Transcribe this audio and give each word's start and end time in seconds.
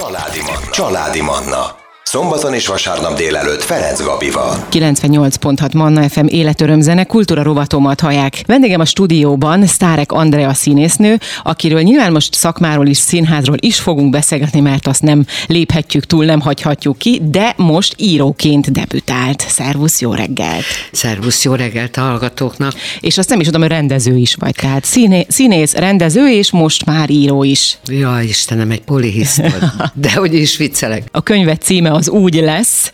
Családi 0.00 0.40
Manna. 0.40 0.70
Családi 0.70 1.20
Manna. 1.20 1.79
Szombaton 2.10 2.54
és 2.54 2.66
vasárnap 2.66 3.16
délelőtt 3.16 3.62
Ferenc 3.62 4.02
Gabival. 4.02 4.66
98.6 4.70 5.74
Manna 5.74 6.08
FM 6.08 6.26
életörömzene 6.26 7.04
kultúra 7.04 7.42
rovatomat 7.42 8.00
hallják. 8.00 8.42
Vendégem 8.46 8.80
a 8.80 8.84
stúdióban 8.84 9.66
Sztárek 9.66 10.12
Andrea 10.12 10.54
színésznő, 10.54 11.18
akiről 11.42 11.80
nyilván 11.80 12.12
most 12.12 12.34
szakmáról 12.34 12.86
is, 12.86 12.98
színházról 12.98 13.56
is 13.60 13.80
fogunk 13.80 14.10
beszélgetni, 14.10 14.60
mert 14.60 14.86
azt 14.86 15.02
nem 15.02 15.24
léphetjük 15.46 16.04
túl, 16.04 16.24
nem 16.24 16.40
hagyhatjuk 16.40 16.98
ki, 16.98 17.20
de 17.24 17.54
most 17.56 17.94
íróként 17.96 18.72
debütált. 18.72 19.44
Szervusz, 19.48 20.00
jó 20.00 20.12
reggelt! 20.12 20.64
Szervusz, 20.92 21.44
jó 21.44 21.54
reggelt 21.54 21.96
a 21.96 22.00
hallgatóknak! 22.00 22.72
És 23.00 23.18
azt 23.18 23.28
nem 23.28 23.40
is 23.40 23.46
tudom, 23.46 23.60
hogy 23.60 23.70
rendező 23.70 24.16
is 24.16 24.34
vagy, 24.34 24.54
tehát 24.54 24.84
színé, 24.84 25.26
színész, 25.28 25.74
rendező, 25.74 26.28
és 26.28 26.50
most 26.50 26.84
már 26.84 27.10
író 27.10 27.42
is. 27.42 27.78
Ja, 27.86 28.20
Istenem, 28.22 28.70
egy 28.70 28.82
polihisztod. 28.82 29.72
De 29.94 30.12
hogy 30.12 30.34
is 30.34 30.56
viccelek. 30.56 31.02
A 31.10 31.22
könyvet 31.22 31.62
címe 31.62 31.98
az 32.00 32.08
úgy 32.08 32.34
lesz. 32.34 32.90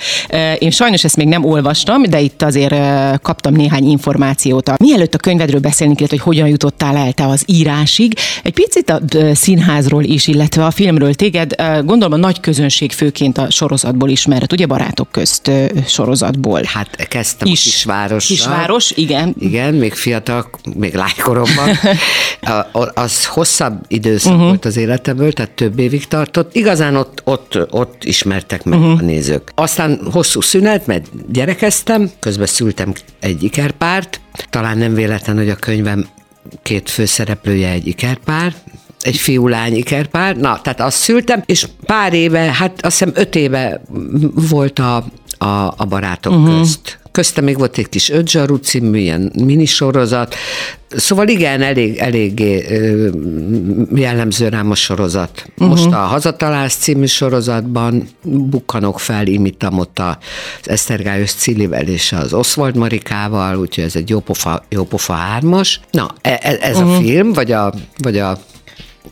Én 0.58 0.70
sajnos 0.70 1.04
ezt 1.04 1.16
még 1.16 1.26
nem 1.26 1.44
olvastam, 1.44 2.02
de 2.02 2.20
itt 2.20 2.42
azért 2.42 2.74
kaptam 3.22 3.54
néhány 3.54 3.90
információt. 3.90 4.78
Mielőtt 4.78 5.14
a 5.14 5.18
könyvedről 5.18 5.60
beszélni 5.60 5.94
kellett, 5.94 6.10
hogy 6.10 6.20
hogyan 6.20 6.48
jutottál 6.48 6.96
el 6.96 7.12
te 7.12 7.26
az 7.26 7.42
írásig, 7.46 8.14
egy 8.42 8.52
picit 8.52 8.90
a 8.90 9.00
színházról 9.34 10.02
is, 10.02 10.26
illetve 10.26 10.64
a 10.64 10.70
filmről 10.70 11.14
téged, 11.14 11.54
gondolom 11.84 12.12
a 12.12 12.16
nagy 12.16 12.40
közönség 12.40 12.92
főként 12.92 13.38
a 13.38 13.50
sorozatból 13.50 14.08
ismeret, 14.08 14.52
ugye 14.52 14.66
barátok 14.66 15.08
közt 15.10 15.50
sorozatból. 15.86 16.60
Hát 16.64 17.08
kezdtem 17.08 17.48
is, 17.48 17.60
a 17.60 17.62
kisváros. 17.62 18.26
Kisváros, 18.26 18.90
igen. 18.90 19.34
Igen, 19.38 19.74
még 19.74 19.94
fiatal, 19.94 20.50
még 20.76 20.94
lánykoromban. 20.94 21.68
az 22.94 23.24
hosszabb 23.24 23.84
időszak 23.88 24.32
uh-huh. 24.32 24.48
volt 24.48 24.64
az 24.64 24.76
életemből, 24.76 25.32
tehát 25.32 25.50
több 25.50 25.78
évig 25.78 26.08
tartott. 26.08 26.54
Igazán 26.54 26.96
ott, 26.96 27.20
ott, 27.24 27.58
ott 27.70 28.04
ismertek 28.04 28.64
meg 28.64 28.78
uh-huh. 28.78 28.95
A 28.98 29.02
nézők. 29.02 29.52
Aztán 29.54 30.00
hosszú 30.12 30.40
szünet, 30.40 30.86
mert 30.86 31.32
gyerekeztem, 31.32 32.10
közben 32.20 32.46
szültem 32.46 32.92
egy 33.20 33.42
ikerpárt, 33.42 34.20
talán 34.50 34.78
nem 34.78 34.94
véletlen, 34.94 35.36
hogy 35.36 35.48
a 35.48 35.56
könyvem 35.56 36.06
két 36.62 36.90
főszereplője 36.90 37.70
egy 37.70 37.86
ikerpár, 37.86 38.54
egy 39.00 39.16
fiú-lány 39.16 39.76
ikerpár, 39.76 40.36
na, 40.36 40.60
tehát 40.60 40.80
azt 40.80 40.96
szültem, 40.96 41.42
és 41.46 41.66
pár 41.84 42.12
éve, 42.12 42.38
hát 42.40 42.84
azt 42.84 42.98
hiszem 42.98 43.14
öt 43.16 43.34
éve 43.34 43.80
volt 44.34 44.78
a, 44.78 44.96
a, 45.38 45.74
a 45.76 45.84
barátok 45.88 46.32
uh-huh. 46.32 46.58
közt 46.58 46.98
Köztem 47.16 47.44
még 47.44 47.58
volt 47.58 47.78
egy 47.78 47.88
kis 47.88 48.10
Ödzsarú 48.10 48.56
című 48.56 48.98
ilyen 48.98 49.32
minisorozat, 49.44 50.34
Szóval 50.88 51.28
igen, 51.28 51.62
elég, 51.62 51.96
eléggé 51.96 52.66
jellemző 53.94 54.48
rám 54.48 54.70
a 54.70 54.74
sorozat. 54.74 55.46
Uh-huh. 55.50 55.68
Most 55.68 55.92
a 55.92 55.96
Hazatalálsz 55.96 56.76
című 56.76 57.06
sorozatban 57.06 58.08
bukkanok 58.22 59.00
fel, 59.00 59.26
imitam 59.26 59.78
ott 59.78 59.98
az 59.98 60.16
Esztergályos 60.62 61.32
Cilivel 61.32 61.86
és 61.86 62.12
az 62.12 62.32
Oswald 62.32 62.76
Marikával, 62.76 63.58
úgyhogy 63.58 63.84
ez 63.84 63.96
egy 63.96 64.10
jópofa, 64.10 64.64
jópofa 64.68 65.12
hármas. 65.12 65.80
Na, 65.90 66.14
e, 66.20 66.38
e, 66.42 66.58
ez 66.60 66.76
uh-huh. 66.76 66.94
a 66.94 67.00
film, 67.00 67.32
vagy 67.32 67.52
a, 67.52 67.72
vagy 67.98 68.18
a 68.18 68.38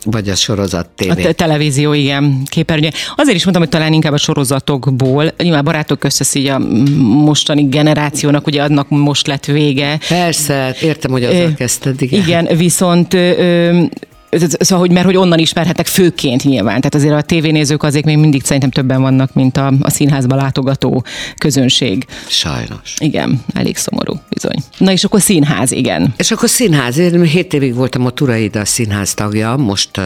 vagy 0.03 0.29
a 0.29 0.35
sorozat 0.35 0.87
tévé. 0.95 1.11
A 1.11 1.15
te- 1.15 1.31
televízió, 1.31 1.93
igen, 1.93 2.41
képernyő. 2.45 2.89
Azért 3.15 3.35
is 3.35 3.43
mondtam, 3.43 3.65
hogy 3.65 3.69
talán 3.75 3.93
inkább 3.93 4.13
a 4.13 4.17
sorozatokból. 4.17 5.33
Nyilván 5.37 5.63
barátok 5.63 6.03
összesz 6.03 6.35
így 6.35 6.47
a 6.47 6.59
mostani 6.99 7.63
generációnak, 7.69 8.47
ugye 8.47 8.63
adnak 8.63 8.89
most 8.89 9.27
lett 9.27 9.45
vége. 9.45 9.99
Persze, 10.07 10.75
értem, 10.81 11.11
hogy 11.11 11.23
azzal 11.23 11.53
kezdted, 11.53 12.01
igen. 12.01 12.19
Igen, 12.21 12.47
viszont 12.57 13.13
ö, 13.13 13.83
Szóval, 14.29 14.79
hogy, 14.79 14.91
mert 14.91 15.05
hogy 15.05 15.15
onnan 15.15 15.39
ismerhetek 15.39 15.87
főként 15.87 16.43
nyilván. 16.43 16.75
Tehát 16.75 16.95
azért 16.95 17.13
a 17.13 17.21
tévénézők 17.21 17.83
azért 17.83 18.05
még 18.05 18.17
mindig 18.17 18.43
szerintem 18.43 18.71
többen 18.71 19.01
vannak, 19.01 19.33
mint 19.33 19.57
a, 19.57 19.73
a 19.81 19.89
színházba 19.89 20.35
látogató 20.35 21.03
közönség. 21.37 22.05
Sajnos. 22.27 22.93
Igen, 22.97 23.43
elég 23.53 23.77
szomorú, 23.77 24.13
bizony. 24.29 24.63
Na 24.77 24.91
és 24.91 25.03
akkor 25.03 25.21
színház, 25.21 25.71
igen. 25.71 26.13
És 26.17 26.31
akkor 26.31 26.49
színház, 26.49 26.97
én 26.97 27.23
hét 27.23 27.53
évig 27.53 27.75
voltam 27.75 28.05
a 28.05 28.09
Turaida 28.09 28.65
színház 28.65 29.13
tagja, 29.13 29.55
most 29.55 29.97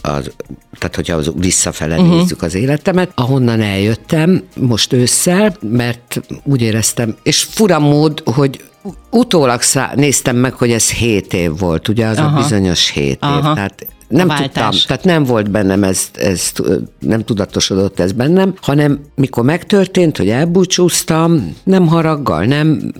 az 0.00 0.30
tehát 0.78 0.94
hogyha 0.94 1.16
az 1.16 1.32
visszafele 1.36 1.96
uh-huh. 1.96 2.16
nézzük 2.16 2.42
az 2.42 2.54
életemet, 2.54 3.10
ahonnan 3.14 3.60
eljöttem 3.60 4.42
most 4.56 4.92
ősszel, 4.92 5.56
mert 5.60 6.20
úgy 6.44 6.62
éreztem, 6.62 7.16
és 7.22 7.42
fura 7.42 7.78
mód, 7.78 8.22
hogy 8.24 8.64
utólag 9.10 9.60
szá- 9.60 9.94
néztem 9.94 10.36
meg, 10.36 10.52
hogy 10.52 10.70
ez 10.70 10.90
7 10.90 11.34
év 11.34 11.58
volt, 11.58 11.88
ugye 11.88 12.06
az 12.06 12.18
Aha. 12.18 12.38
a 12.38 12.42
bizonyos 12.42 12.90
7 12.90 13.04
év. 13.06 13.18
Aha. 13.20 13.54
Tehát 13.54 13.86
nem 14.08 14.28
tudtam, 14.28 14.70
tehát 14.86 15.04
nem 15.04 15.24
volt 15.24 15.50
bennem 15.50 15.84
ez, 15.84 16.10
ez, 16.14 16.52
nem 16.98 17.24
tudatosodott 17.24 18.00
ez 18.00 18.12
bennem, 18.12 18.54
hanem 18.60 19.00
mikor 19.14 19.44
megtörtént, 19.44 20.16
hogy 20.16 20.28
elbúcsúztam, 20.28 21.56
nem 21.64 21.86
haraggal, 21.86 22.44
nem, 22.44 22.92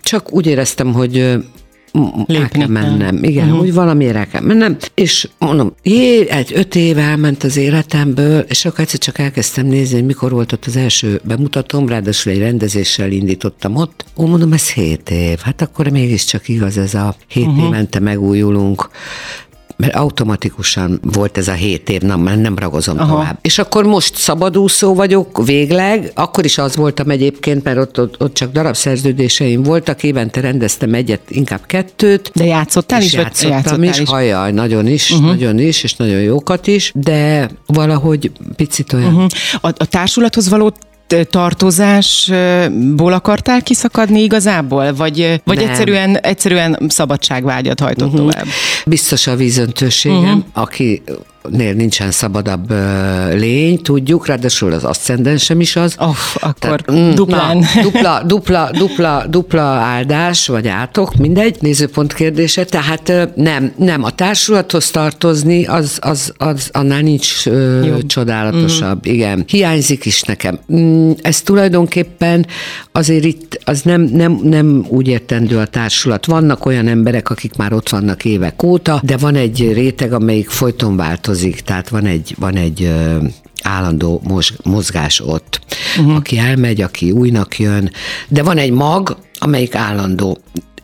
csak 0.00 0.32
úgy 0.32 0.46
éreztem, 0.46 0.92
hogy 0.92 1.36
el 2.26 2.48
kell 2.48 2.66
mennem. 2.66 3.22
Igen, 3.22 3.46
uh-huh. 3.46 3.60
úgy 3.60 3.74
valamiért 3.74 4.16
el 4.16 4.26
kell 4.26 4.40
mennem. 4.40 4.76
És 4.94 5.28
mondom, 5.38 5.72
jé, 5.82 6.28
egy 6.28 6.52
öt 6.54 6.74
év 6.74 6.98
elment 6.98 7.42
az 7.42 7.56
életemből, 7.56 8.38
és 8.38 8.64
akkor 8.64 8.80
egyszer 8.80 8.98
csak 8.98 9.18
elkezdtem 9.18 9.66
nézni, 9.66 9.94
hogy 9.94 10.04
mikor 10.04 10.30
volt 10.30 10.52
ott 10.52 10.64
az 10.64 10.76
első 10.76 11.20
bemutatom, 11.24 11.88
ráadásul 11.88 12.32
egy 12.32 12.38
rendezéssel 12.38 13.10
indítottam 13.10 13.76
ott. 13.76 14.04
Ó, 14.16 14.26
mondom, 14.26 14.52
ez 14.52 14.70
hét 14.70 15.10
év. 15.10 15.38
Hát 15.38 15.62
akkor 15.62 15.88
mégiscsak 15.88 16.48
igaz 16.48 16.78
ez 16.78 16.94
a 16.94 17.16
hét 17.28 17.46
uh-huh. 17.46 17.66
évente 17.66 18.00
megújulunk 18.00 18.88
mert 19.76 19.94
automatikusan 19.94 21.00
volt 21.02 21.38
ez 21.38 21.48
a 21.48 21.52
hét 21.52 21.88
év, 21.88 22.00
nem, 22.00 22.40
nem 22.40 22.58
ragozom 22.58 22.98
Aha. 22.98 23.08
tovább. 23.08 23.38
És 23.42 23.58
akkor 23.58 23.84
most 23.84 24.16
szabadúszó 24.16 24.94
vagyok 24.94 25.44
végleg, 25.44 26.10
akkor 26.14 26.44
is 26.44 26.58
az 26.58 26.76
voltam 26.76 27.10
egyébként, 27.10 27.64
mert 27.64 27.78
ott, 27.78 28.00
ott, 28.00 28.22
ott 28.22 28.34
csak 28.34 28.52
darabszerződéseim 28.52 29.62
voltak, 29.62 30.02
évente 30.02 30.40
rendeztem 30.40 30.94
egyet, 30.94 31.20
inkább 31.28 31.66
kettőt. 31.66 32.30
De 32.34 32.44
játszottál 32.44 33.02
is? 33.02 33.12
Játszottam 33.12 33.50
játszottál 33.50 33.82
is, 33.82 33.98
is? 33.98 34.08
hajjaj, 34.08 34.52
nagyon 34.52 34.86
is, 34.86 35.10
uh-huh. 35.10 35.26
nagyon 35.26 35.58
is, 35.58 35.82
és 35.82 35.96
nagyon 35.96 36.20
jókat 36.20 36.66
is, 36.66 36.92
de 36.94 37.50
valahogy 37.66 38.30
picit 38.56 38.92
olyan. 38.92 39.14
Uh-huh. 39.14 39.30
A, 39.60 39.68
a 39.68 39.84
társulathoz 39.84 40.48
való 40.48 40.72
tartozásból 41.30 43.12
akartál 43.12 43.62
kiszakadni 43.62 44.22
igazából? 44.22 44.94
Vagy, 44.94 45.40
vagy 45.44 45.58
egyszerűen, 45.58 46.18
egyszerűen 46.18 46.78
szabadságvágyat 46.88 47.80
hajtott 47.80 48.12
uh-huh. 48.12 48.30
tovább? 48.30 48.46
Biztos 48.86 49.26
a 49.26 49.36
vízöntőségem, 49.36 50.18
uh-huh. 50.18 50.44
aki 50.52 51.02
nél 51.50 51.72
nincsen 51.72 52.10
szabadabb 52.10 52.72
lény, 53.32 53.82
tudjuk, 53.82 54.26
ráadásul 54.26 54.72
az 54.72 54.84
aszcendensem 54.84 55.60
is 55.60 55.76
az. 55.76 55.94
Oh, 55.98 56.16
akkor 56.34 56.80
Tehát, 56.80 56.92
mm, 56.92 57.14
duplán. 57.14 57.58
Na, 57.58 57.82
dupla, 57.82 58.22
dupla, 58.26 58.70
dupla, 58.72 59.24
dupla 59.28 59.62
áldás, 59.62 60.46
vagy 60.46 60.68
átok, 60.68 61.16
mindegy, 61.16 61.56
nézőpont 61.60 62.14
kérdése. 62.14 62.64
Tehát 62.64 63.12
nem, 63.34 63.72
nem, 63.76 64.04
a 64.04 64.10
társulathoz 64.10 64.90
tartozni, 64.90 65.64
az, 65.64 65.98
az, 66.00 66.32
az 66.36 66.68
annál 66.72 67.00
nincs 67.00 67.46
uh, 67.46 67.98
csodálatosabb. 68.06 69.08
Mm. 69.08 69.12
Igen. 69.12 69.44
Hiányzik 69.46 70.04
is 70.04 70.22
nekem. 70.22 70.58
Mm, 70.72 71.10
ez 71.22 71.40
tulajdonképpen 71.40 72.46
azért 72.92 73.24
itt 73.24 73.55
az 73.68 73.82
nem, 73.82 74.00
nem, 74.02 74.40
nem 74.42 74.86
úgy 74.88 75.08
értendő 75.08 75.58
a 75.58 75.66
társulat. 75.66 76.26
Vannak 76.26 76.66
olyan 76.66 76.88
emberek, 76.88 77.30
akik 77.30 77.56
már 77.56 77.72
ott 77.72 77.88
vannak 77.88 78.24
évek 78.24 78.62
óta, 78.62 79.00
de 79.04 79.16
van 79.16 79.34
egy 79.34 79.72
réteg, 79.72 80.12
amelyik 80.12 80.48
folyton 80.48 80.96
változik 80.96 81.60
tehát 81.60 81.88
van 81.88 82.04
egy, 82.04 82.34
van 82.38 82.56
egy 82.56 82.92
állandó 83.62 84.22
mozgás 84.64 85.20
ott. 85.20 85.60
Uh-huh. 85.98 86.14
Aki 86.14 86.38
elmegy, 86.38 86.80
aki 86.80 87.10
újnak 87.10 87.58
jön, 87.58 87.90
de 88.28 88.42
van 88.42 88.58
egy 88.58 88.72
mag, 88.72 89.16
amelyik 89.38 89.74
állandó. 89.74 90.38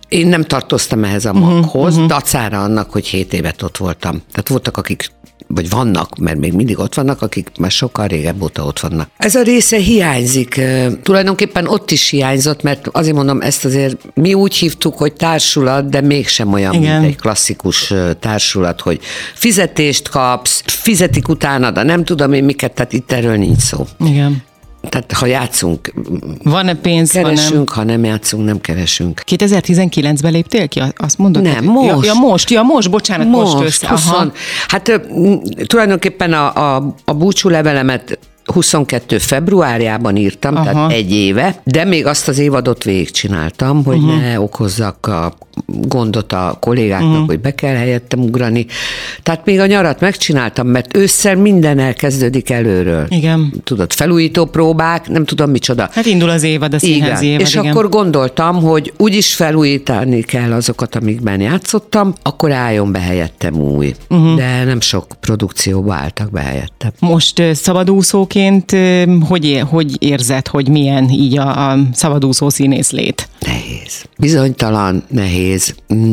Én 0.09 0.26
nem 0.26 0.43
tartoztam 0.43 1.04
ehhez 1.04 1.25
a 1.25 1.32
maghoz, 1.32 1.94
uh-huh. 1.94 2.09
dacára 2.09 2.62
annak, 2.62 2.91
hogy 2.91 3.06
hét 3.06 3.32
évet 3.32 3.62
ott 3.62 3.76
voltam. 3.76 4.22
Tehát 4.31 4.49
voltak, 4.49 4.76
akik 4.76 5.10
vagy 5.54 5.70
vannak, 5.70 6.18
mert 6.18 6.38
még 6.38 6.52
mindig 6.52 6.78
ott 6.78 6.94
vannak, 6.94 7.22
akik 7.22 7.48
már 7.58 7.70
sokkal 7.70 8.06
régebb 8.06 8.43
óta 8.43 8.64
ott 8.64 8.81
vannak. 8.81 9.08
Ez 9.16 9.34
a 9.34 9.43
része 9.43 9.76
hiányzik. 9.76 10.60
Tulajdonképpen 11.02 11.66
ott 11.66 11.90
is 11.90 12.08
hiányzott, 12.08 12.62
mert 12.62 12.88
azért 12.93 13.16
mondom, 13.16 13.40
ezt 13.40 13.64
azért 13.64 13.96
mi 14.14 14.34
úgy 14.34 14.54
hívtuk, 14.54 14.96
hogy 14.96 15.12
társulat, 15.12 15.88
de 15.88 16.00
mégsem 16.00 16.52
olyan, 16.52 16.75
Igen. 16.75 17.00
mint 17.00 17.12
egy 17.12 17.20
klasszikus 17.20 17.93
társulat, 18.20 18.81
hogy 18.81 19.00
fizetést 19.34 20.08
kapsz, 20.08 20.62
fizetik 20.66 21.28
utána, 21.28 21.70
de 21.70 21.82
nem 21.82 22.05
tudom 22.05 22.32
én 22.32 22.44
miket, 22.44 22.72
tehát 22.72 22.93
itt 22.93 23.12
erről 23.12 23.37
nincs 23.37 23.60
szó. 23.60 23.87
Igen. 24.05 24.43
Tehát 24.88 25.12
ha 25.12 25.26
játszunk, 25.26 25.93
van-e 26.43 26.75
pénz, 26.75 27.11
keresünk, 27.11 27.70
ha 27.70 27.84
nem. 27.84 27.88
ha 27.88 27.93
nem 27.93 28.05
játszunk, 28.05 28.44
nem 28.44 28.61
keresünk. 28.61 29.23
2019-ben 29.26 30.32
léptél 30.32 30.69
ki? 30.69 30.82
Azt 30.96 31.19
mondod? 31.19 31.43
Nem, 31.43 31.64
most. 31.64 31.88
Ja, 31.88 31.99
ja 32.02 32.14
most, 32.14 32.50
ja 32.50 32.62
most, 32.62 32.90
bocsánat, 32.90 33.29
most, 33.29 33.52
most 33.52 33.64
össze. 33.64 33.87
Aha. 33.87 34.32
Hát 34.69 35.00
tulajdonképpen 35.67 36.32
a, 36.32 36.75
a, 36.75 36.94
a 37.05 37.12
búcsú 37.14 37.49
levelemet 37.49 38.19
22 38.44 39.19
februárjában 39.19 40.17
írtam, 40.17 40.56
Aha. 40.56 40.64
tehát 40.64 40.93
egy 40.93 41.12
éve, 41.12 41.61
de 41.64 41.84
még 41.84 42.06
azt 42.06 42.29
az 42.29 42.38
évadot 42.38 42.84
végigcsináltam, 42.84 43.84
hogy 43.84 43.96
uh-huh. 43.96 44.20
ne 44.20 44.40
okozzak 44.40 45.06
a 45.06 45.34
gondot 45.66 46.32
a 46.32 46.56
kollégáknak, 46.60 47.10
uh-huh. 47.10 47.26
hogy 47.26 47.40
be 47.40 47.54
kell 47.54 47.75
helyettem 47.75 48.20
ugrani. 48.20 48.66
Tehát 49.22 49.44
még 49.44 49.60
a 49.60 49.66
nyarat 49.66 50.00
megcsináltam, 50.00 50.66
mert 50.66 50.96
ősszel 50.96 51.37
minden 51.37 51.78
elkezdődik 51.78 52.50
előről. 52.50 53.06
Igen. 53.08 53.52
Tudod, 53.64 53.93
felújító 53.93 54.44
próbák, 54.44 55.08
nem 55.08 55.25
tudom 55.25 55.50
micsoda. 55.50 55.88
Hát 55.93 56.06
indul 56.06 56.28
az 56.28 56.43
évad, 56.43 56.75
a 56.75 56.78
színházi 56.78 57.25
igen. 57.25 57.34
évad. 57.34 57.46
És 57.46 57.54
igen. 57.54 57.70
akkor 57.70 57.88
gondoltam, 57.88 58.62
hogy 58.62 58.93
úgyis 58.96 59.34
felújítani 59.34 60.20
kell 60.20 60.52
azokat, 60.52 60.94
amikben 60.94 61.40
játszottam, 61.40 62.14
akkor 62.22 62.52
álljon 62.52 62.93
be 62.93 63.00
helyettem 63.00 63.55
új. 63.55 63.94
Uh-huh. 64.08 64.37
De 64.37 64.64
nem 64.64 64.81
sok 64.81 65.06
produkcióba 65.20 65.94
álltak 65.94 66.31
be 66.31 66.40
helyettem. 66.40 66.90
Most 66.98 67.43
szabadúszóként 67.52 68.76
hogy, 69.28 69.62
hogy 69.69 70.02
érzed, 70.02 70.46
hogy 70.46 70.69
milyen 70.69 71.10
így 71.10 71.38
a, 71.38 71.70
a 71.70 71.78
szabadúszó 71.93 72.48
színész 72.48 72.90
lét? 72.90 73.28
Nehéz. 73.40 74.05
Bizonytalan, 74.19 75.05
nehéz, 75.08 75.51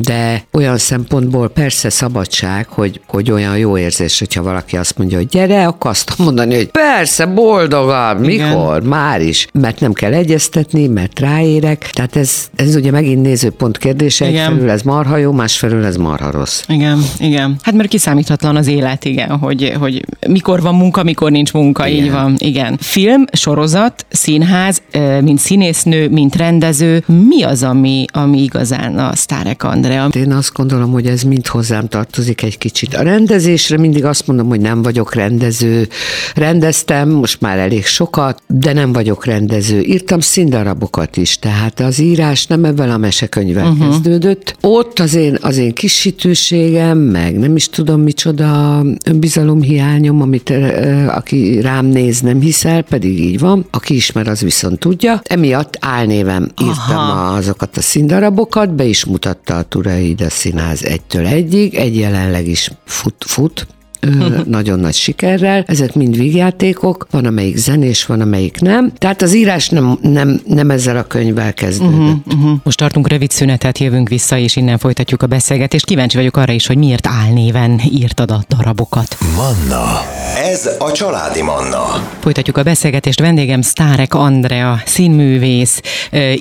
de 0.01 0.43
olyan 0.51 0.77
szempontból 0.77 1.49
persze 1.49 1.89
szabadság, 1.89 2.67
hogy, 2.67 3.01
hogy 3.07 3.31
olyan 3.31 3.57
jó 3.57 3.77
érzés, 3.77 4.19
hogyha 4.19 4.43
valaki 4.43 4.77
azt 4.77 4.97
mondja, 4.97 5.17
hogy 5.17 5.27
gyere, 5.27 5.67
akkor 5.67 5.91
azt 5.91 6.17
mondani, 6.17 6.55
hogy 6.55 6.71
persze, 6.71 7.25
boldogan, 7.25 8.23
Igen. 8.23 8.47
mikor, 8.47 8.83
már 8.83 9.21
is. 9.21 9.47
Mert 9.53 9.79
nem 9.79 9.93
kell 9.93 10.13
egyeztetni, 10.13 10.87
mert 10.87 11.19
ráérek. 11.19 11.89
Tehát 11.89 12.15
ez, 12.15 12.49
ez 12.55 12.75
ugye 12.75 12.91
megint 12.91 13.21
nézőpont 13.21 13.77
kérdése, 13.77 14.29
Igen. 14.29 14.51
egyfelől 14.51 14.69
ez 14.69 14.81
marha 14.81 15.17
jó, 15.17 15.31
másfelől 15.31 15.85
ez 15.85 15.95
marha 15.95 16.31
rossz. 16.31 16.63
Igen, 16.67 17.01
igen. 17.17 17.55
Hát 17.61 17.73
mert 17.73 17.89
kiszámíthatlan 17.89 18.55
az 18.55 18.67
élet, 18.67 19.05
igen, 19.05 19.29
hogy, 19.29 19.73
hogy 19.79 20.05
mikor 20.27 20.61
van 20.61 20.75
munka, 20.75 21.03
mikor 21.03 21.31
nincs 21.31 21.53
munka, 21.53 21.87
igen. 21.87 21.99
így 21.99 22.05
Igen. 22.05 22.21
van. 22.21 22.35
Igen. 22.37 22.77
Film, 22.81 23.25
sorozat, 23.31 24.05
színház, 24.09 24.81
mint 25.21 25.39
színésznő, 25.39 26.09
mint 26.09 26.35
rendező, 26.35 27.03
mi 27.05 27.43
az, 27.43 27.63
ami, 27.63 28.05
ami 28.11 28.41
igazán 28.41 28.97
a 28.97 29.15
Sztárek 29.19 29.63
Andrea? 29.63 30.07
Én 30.07 30.31
azt 30.31 30.53
gondolom, 30.53 30.91
hogy 30.91 31.05
ez 31.05 31.21
mind 31.21 31.47
hozzám 31.47 31.87
tartozik 31.87 32.41
egy 32.41 32.57
kicsit. 32.57 32.95
A 32.95 33.01
rendezésre 33.01 33.77
mindig 33.77 34.05
azt 34.05 34.27
mondom, 34.27 34.47
hogy 34.47 34.61
nem 34.61 34.81
vagyok 34.81 35.13
rendező. 35.13 35.87
Rendeztem 36.35 37.09
most 37.09 37.41
már 37.41 37.57
elég 37.57 37.85
sokat, 37.85 38.41
de 38.47 38.73
nem 38.73 38.93
vagyok 38.93 39.25
rendező. 39.25 39.81
Írtam 39.81 40.19
színdarabokat 40.19 41.17
is, 41.17 41.39
tehát 41.39 41.79
az 41.79 41.99
írás 41.99 42.45
nem 42.45 42.65
ebben 42.65 42.89
a 42.89 42.97
mesekönyvvel 42.97 43.71
uh-huh. 43.71 43.89
kezdődött. 43.89 44.55
Ott 44.61 44.99
az 44.99 45.13
én, 45.13 45.37
az 45.41 45.57
én 45.57 45.73
kisítőségem, 45.73 46.97
meg 46.97 47.39
nem 47.39 47.55
is 47.55 47.69
tudom 47.69 48.01
micsoda 48.01 48.81
önbizalomhiányom, 49.05 50.21
amit 50.21 50.49
ö, 50.49 51.05
aki 51.07 51.61
rám 51.61 51.85
néz, 51.85 52.21
nem 52.21 52.41
hiszel, 52.41 52.81
pedig 52.81 53.19
így 53.19 53.39
van. 53.39 53.65
Aki 53.71 53.95
ismer, 53.95 54.27
az 54.27 54.41
viszont 54.41 54.79
tudja. 54.79 55.21
Emiatt 55.23 55.77
álnévem 55.79 56.51
írtam 56.61 56.97
Aha. 56.97 57.33
azokat 57.35 57.77
a 57.77 57.81
színdarabokat, 57.81 58.75
be 58.75 58.83
is 58.83 59.05
mutatta 59.09 59.57
a 59.57 59.63
Turaida 59.63 60.29
Színház 60.29 60.83
egytől 60.83 61.25
egyig, 61.25 61.75
egy 61.75 61.97
jelenleg 61.97 62.47
is 62.47 62.71
fut, 62.85 63.23
fut 63.27 63.67
nagyon 64.45 64.79
nagy 64.79 64.93
sikerrel. 64.93 65.63
Ezek 65.67 65.93
mind 65.93 66.17
vígjátékok, 66.17 67.07
van 67.11 67.25
amelyik 67.25 67.57
zenés, 67.57 68.05
van 68.05 68.21
amelyik 68.21 68.59
nem. 68.59 68.91
Tehát 68.97 69.21
az 69.21 69.35
írás 69.35 69.69
nem, 69.69 69.99
nem, 70.01 70.41
nem 70.45 70.71
ezzel 70.71 70.97
a 70.97 71.03
könyvvel 71.03 71.53
kezdődött. 71.53 71.93
Uh-huh. 71.93 72.17
Uh-huh. 72.33 72.59
Most 72.63 72.77
tartunk 72.77 73.07
rövid 73.07 73.31
szünetet, 73.31 73.77
jövünk 73.77 74.09
vissza, 74.09 74.37
és 74.37 74.55
innen 74.55 74.77
folytatjuk 74.77 75.21
a 75.21 75.27
beszélgetést. 75.27 75.85
Kíváncsi 75.85 76.17
vagyok 76.17 76.37
arra 76.37 76.51
is, 76.51 76.67
hogy 76.67 76.77
miért 76.77 77.07
álnéven 77.07 77.81
írtad 77.91 78.31
a 78.31 78.43
darabokat. 78.47 79.17
Manna. 79.35 80.01
Ez 80.43 80.69
a 80.79 80.91
családi 80.91 81.41
Manna. 81.41 82.07
Folytatjuk 82.19 82.57
a 82.57 82.63
beszélgetést. 82.63 83.19
Vendégem 83.19 83.61
Sztárek 83.61 84.13
Andrea, 84.13 84.81
színművész, 84.85 85.81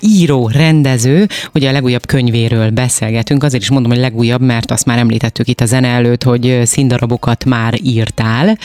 író, 0.00 0.50
rendező. 0.52 1.26
Ugye 1.54 1.68
a 1.68 1.72
legújabb 1.72 2.06
könyvéről 2.06 2.70
beszélgetünk. 2.70 3.42
Azért 3.42 3.62
is 3.62 3.70
mondom, 3.70 3.90
hogy 3.90 4.00
legújabb, 4.00 4.40
mert 4.40 4.70
azt 4.70 4.84
már 4.84 4.98
említettük 4.98 5.48
itt 5.48 5.60
a 5.60 5.66
zene 5.66 5.88
előtt, 5.88 6.22
hogy 6.22 6.60
színdarabokat 6.64 7.44
már 7.48 7.74
írtál, 7.82 8.58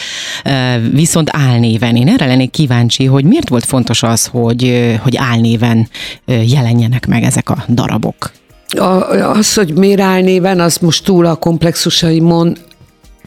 viszont 0.91 1.29
álnéven. 1.31 1.95
Én 1.95 2.07
erre 2.07 2.25
lennék 2.25 2.51
kíváncsi, 2.51 3.05
hogy 3.05 3.25
miért 3.25 3.49
volt 3.49 3.65
fontos 3.65 4.03
az, 4.03 4.25
hogy, 4.25 4.93
hogy 5.01 5.17
álnéven 5.17 5.89
jelenjenek 6.25 7.07
meg 7.07 7.23
ezek 7.23 7.49
a 7.49 7.65
darabok. 7.69 8.31
A, 8.77 9.09
az, 9.09 9.53
hogy 9.53 9.73
miért 9.73 10.01
álnéven, 10.01 10.59
az 10.59 10.77
most 10.77 11.03
túl 11.03 11.25
a 11.25 11.35
komplexusaimon, 11.35 12.57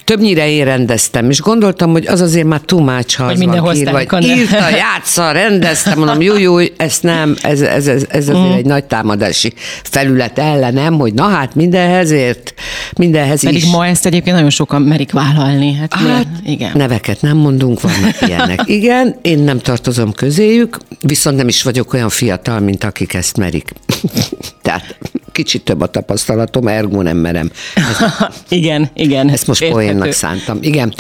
Többnyire 0.07 0.51
én 0.51 0.65
rendeztem, 0.65 1.31
és 1.31 1.41
gondoltam, 1.41 1.91
hogy 1.91 2.07
az 2.07 2.21
azért 2.21 2.47
már 2.47 2.61
much, 2.71 3.17
ha 3.17 3.25
Hogy 3.25 3.33
az 3.33 3.39
minden 3.39 3.61
van 3.61 3.69
hozták, 3.69 4.11
hogy 4.11 4.25
írta, 4.25 4.69
játsza, 4.87 5.31
rendeztem, 5.31 5.99
mondom, 5.99 6.21
jó, 6.21 6.39
jó, 6.39 6.59
ezt 6.77 7.03
nem, 7.03 7.37
ez, 7.43 7.61
ez, 7.61 7.87
ez, 7.87 8.05
ez 8.09 8.29
azért 8.29 8.57
egy 8.57 8.65
nagy 8.65 8.85
támadási 8.85 9.53
felület 9.83 10.39
ellenem, 10.39 10.99
hogy 10.99 11.15
na 11.15 11.23
hát 11.29 11.55
mindenhez 11.55 12.11
ért, 12.11 12.55
mindenhez 12.97 13.43
Pedig 13.43 13.63
is. 13.63 13.71
ma 13.71 13.87
ezt 13.87 14.07
egyébként 14.07 14.35
nagyon 14.35 14.51
sokan 14.51 14.83
merik 14.83 15.13
vállalni. 15.13 15.75
Hát, 15.75 15.95
Hát, 15.95 16.27
igen. 16.45 16.71
neveket 16.75 17.21
nem 17.21 17.37
mondunk, 17.37 17.81
vannak 17.81 18.21
ilyenek. 18.29 18.61
Igen, 18.65 19.17
én 19.23 19.39
nem 19.39 19.59
tartozom 19.59 20.13
közéjük, 20.13 20.79
viszont 21.01 21.37
nem 21.37 21.49
is 21.49 21.63
vagyok 21.63 21.93
olyan 21.93 22.09
fiatal, 22.09 22.61
mint 22.61 22.85
akik 22.85 23.15
ezt 23.15 23.37
merik. 23.37 23.73
Tehát 24.63 24.99
kicsit 25.37 25.63
több 25.63 25.81
a 25.81 25.87
tapasztalatom, 25.87 26.69
ergo 26.69 27.03
nem 27.03 27.17
merem. 27.17 27.51
Ezt, 27.75 28.05
igen, 28.49 28.91
igen. 28.95 29.29
ezt 29.29 29.47
most 29.47 29.63
érthető. 29.63 29.85
poénnak 29.85 30.13
szántam. 30.13 30.59
Igen, 30.61 30.95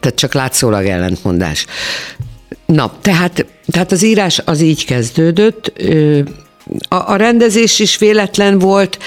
tehát 0.00 0.18
csak 0.18 0.34
látszólag 0.34 0.86
ellentmondás. 0.86 1.66
Na, 2.66 2.92
tehát, 3.00 3.46
tehát 3.66 3.92
az 3.92 4.02
írás 4.02 4.42
az 4.44 4.60
így 4.60 4.84
kezdődött, 4.84 5.72
a, 6.88 7.10
a 7.12 7.16
rendezés 7.16 7.78
is 7.78 7.98
véletlen 7.98 8.58
volt, 8.58 8.98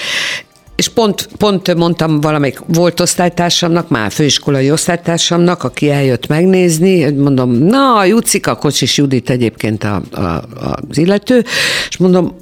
és 0.76 0.88
pont, 0.88 1.28
pont 1.38 1.74
mondtam 1.74 2.20
valamelyik 2.20 2.60
volt 2.66 3.00
osztálytársamnak, 3.00 3.88
már 3.88 4.12
főiskolai 4.12 4.70
osztálytársamnak, 4.70 5.62
aki 5.62 5.90
eljött 5.90 6.26
megnézni, 6.26 7.02
hogy 7.02 7.16
mondom, 7.16 7.52
na, 7.52 8.04
Jucika, 8.04 8.54
Kocsis 8.54 8.96
Judit 8.96 9.30
egyébként 9.30 9.84
a, 9.84 10.02
a, 10.10 10.20
az 10.20 10.98
illető, 10.98 11.44
és 11.88 11.96
mondom, 11.96 12.36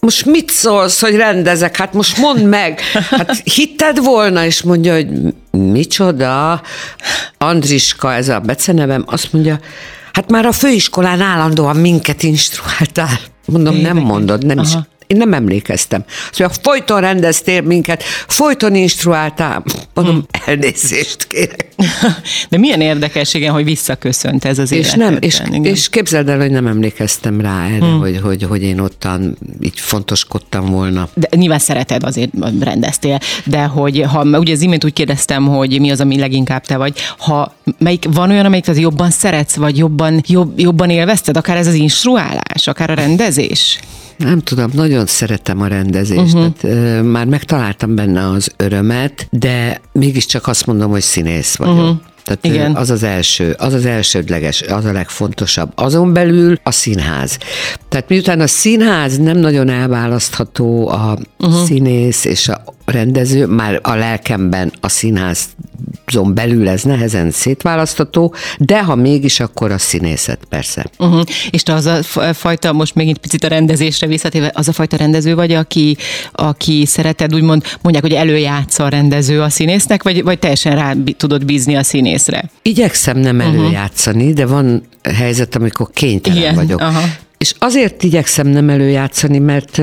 most 0.00 0.24
mit 0.26 0.50
szólsz, 0.50 1.00
hogy 1.00 1.16
rendezek? 1.16 1.76
Hát 1.76 1.92
most 1.92 2.16
mondd 2.18 2.40
meg. 2.40 2.80
Hát 3.10 3.40
hitted 3.44 3.98
volna, 4.04 4.44
és 4.44 4.62
mondja, 4.62 4.94
hogy 4.94 5.08
micsoda? 5.50 6.62
Andriska, 7.38 8.14
ez 8.14 8.28
a 8.28 8.38
becenevem, 8.38 9.04
azt 9.06 9.32
mondja, 9.32 9.60
hát 10.12 10.30
már 10.30 10.46
a 10.46 10.52
főiskolán 10.52 11.20
állandóan 11.20 11.76
minket 11.76 12.22
instruáltál. 12.22 13.18
Mondom, 13.46 13.74
nem 13.74 13.84
Érdekes. 13.84 14.08
mondod, 14.08 14.46
nem 14.46 14.58
is. 14.58 14.68
Én 15.10 15.16
nem 15.16 15.32
emlékeztem. 15.32 16.04
Mondja, 16.38 16.60
folyton 16.62 17.00
rendeztél 17.00 17.62
minket, 17.62 18.02
folyton 18.26 18.74
instruáltál. 18.74 19.62
Mondom, 19.94 20.14
Hm. 20.16 20.50
elnézést 20.50 21.26
kérek. 21.26 21.68
De 22.50 22.58
milyen 22.58 22.80
érdekes, 22.80 23.34
igen, 23.34 23.52
hogy 23.52 23.64
visszaköszönt 23.64 24.44
ez 24.44 24.58
az 24.58 24.72
És 24.72 24.92
nem, 24.92 25.16
és, 25.20 25.42
igen. 25.46 25.64
és 25.64 25.88
képzeld 25.88 26.28
el, 26.28 26.38
hogy 26.38 26.50
nem 26.50 26.66
emlékeztem 26.66 27.40
rá 27.40 27.66
erre, 27.66 27.86
hmm. 27.86 27.98
hogy, 27.98 28.20
hogy, 28.22 28.42
hogy 28.42 28.62
én 28.62 28.78
ottan 28.78 29.38
így 29.60 29.80
fontoskodtam 29.80 30.66
volna. 30.66 31.08
De 31.14 31.28
nyilván 31.36 31.58
szereted, 31.58 32.04
azért 32.04 32.30
rendeztél, 32.60 33.18
de 33.44 33.62
hogy 33.62 34.02
ha, 34.02 34.38
ugye 34.38 34.52
az 34.52 34.62
imént 34.62 34.84
úgy 34.84 34.92
kérdeztem, 34.92 35.46
hogy 35.46 35.80
mi 35.80 35.90
az, 35.90 36.00
ami 36.00 36.18
leginkább 36.18 36.66
te 36.66 36.76
vagy, 36.76 36.98
ha 37.18 37.54
melyik, 37.78 38.04
van 38.12 38.30
olyan, 38.30 38.44
amelyik 38.44 38.68
az 38.68 38.78
jobban 38.78 39.10
szeretsz, 39.10 39.54
vagy 39.54 39.78
jobban, 39.78 40.22
jobb, 40.26 40.58
jobban 40.58 40.90
élvezted, 40.90 41.36
akár 41.36 41.56
ez 41.56 41.66
az 41.66 41.74
instruálás, 41.74 42.66
akár 42.66 42.90
a 42.90 42.94
rendezés? 42.94 43.78
Nem 44.20 44.38
tudom, 44.38 44.70
nagyon 44.74 45.06
szeretem 45.06 45.60
a 45.60 45.66
rendezést. 45.66 46.34
Uh-huh. 46.34 46.52
Tehát, 46.60 47.04
már 47.04 47.26
megtaláltam 47.26 47.94
benne 47.94 48.28
az 48.28 48.52
örömet, 48.56 49.26
de 49.30 49.80
mégiscsak 49.92 50.46
azt 50.46 50.66
mondom, 50.66 50.90
hogy 50.90 51.00
színész 51.02 51.56
vagyok. 51.56 51.74
Uh-huh. 51.74 51.96
Tehát. 52.24 52.44
Igen. 52.44 52.76
Az 52.76 52.90
az 52.90 53.02
első, 53.02 53.54
az 53.58 53.72
az 53.72 53.86
elsődleges, 53.86 54.62
az 54.62 54.84
a 54.84 54.92
legfontosabb. 54.92 55.72
Azon 55.74 56.12
belül 56.12 56.58
a 56.62 56.70
színház. 56.70 57.38
Tehát 57.88 58.08
miután 58.08 58.40
a 58.40 58.46
színház 58.46 59.18
nem 59.18 59.36
nagyon 59.36 59.68
elválasztható 59.68 60.88
a 60.88 61.18
uh-huh. 61.38 61.64
színész 61.64 62.24
és 62.24 62.48
a 62.48 62.62
rendező, 62.90 63.46
már 63.46 63.80
a 63.82 63.94
lelkemben 63.94 64.72
a 64.80 64.88
színházon 64.88 66.34
belül 66.34 66.68
ez 66.68 66.82
nehezen 66.82 67.30
szétválasztható, 67.30 68.34
de 68.58 68.82
ha 68.82 68.94
mégis, 68.94 69.40
akkor 69.40 69.70
a 69.70 69.78
színészet 69.78 70.38
persze. 70.48 70.86
Uh-huh. 70.98 71.22
És 71.50 71.62
te 71.62 71.72
az 71.72 71.86
a 71.86 72.02
fajta, 72.32 72.72
most 72.72 72.94
megint 72.94 73.18
picit 73.18 73.44
a 73.44 73.48
rendezésre 73.48 74.06
visszatérve, 74.06 74.50
az 74.54 74.68
a 74.68 74.72
fajta 74.72 74.96
rendező 74.96 75.34
vagy, 75.34 75.52
aki, 75.52 75.96
aki 76.32 76.86
szereted, 76.86 77.34
úgymond 77.34 77.64
mondják, 77.82 78.04
hogy 78.04 78.14
előjátsza 78.14 78.84
a 78.84 78.88
rendező 78.88 79.40
a 79.40 79.48
színésznek, 79.48 80.02
vagy, 80.02 80.22
vagy 80.22 80.38
teljesen 80.38 80.74
rá 80.74 80.94
tudod 81.16 81.44
bízni 81.44 81.76
a 81.76 81.82
színészre? 82.18 82.50
Igyekszem 82.62 83.18
nem 83.18 83.40
előjátszani, 83.40 84.32
de 84.32 84.46
van 84.46 84.82
helyzet, 85.02 85.56
amikor 85.56 85.90
kénytelen 85.92 86.38
Igen, 86.38 86.54
vagyok. 86.54 86.80
aha. 86.80 87.00
És 87.40 87.54
azért 87.58 88.02
igyekszem 88.02 88.46
nem 88.46 88.68
előjátszani, 88.68 89.38
mert 89.38 89.80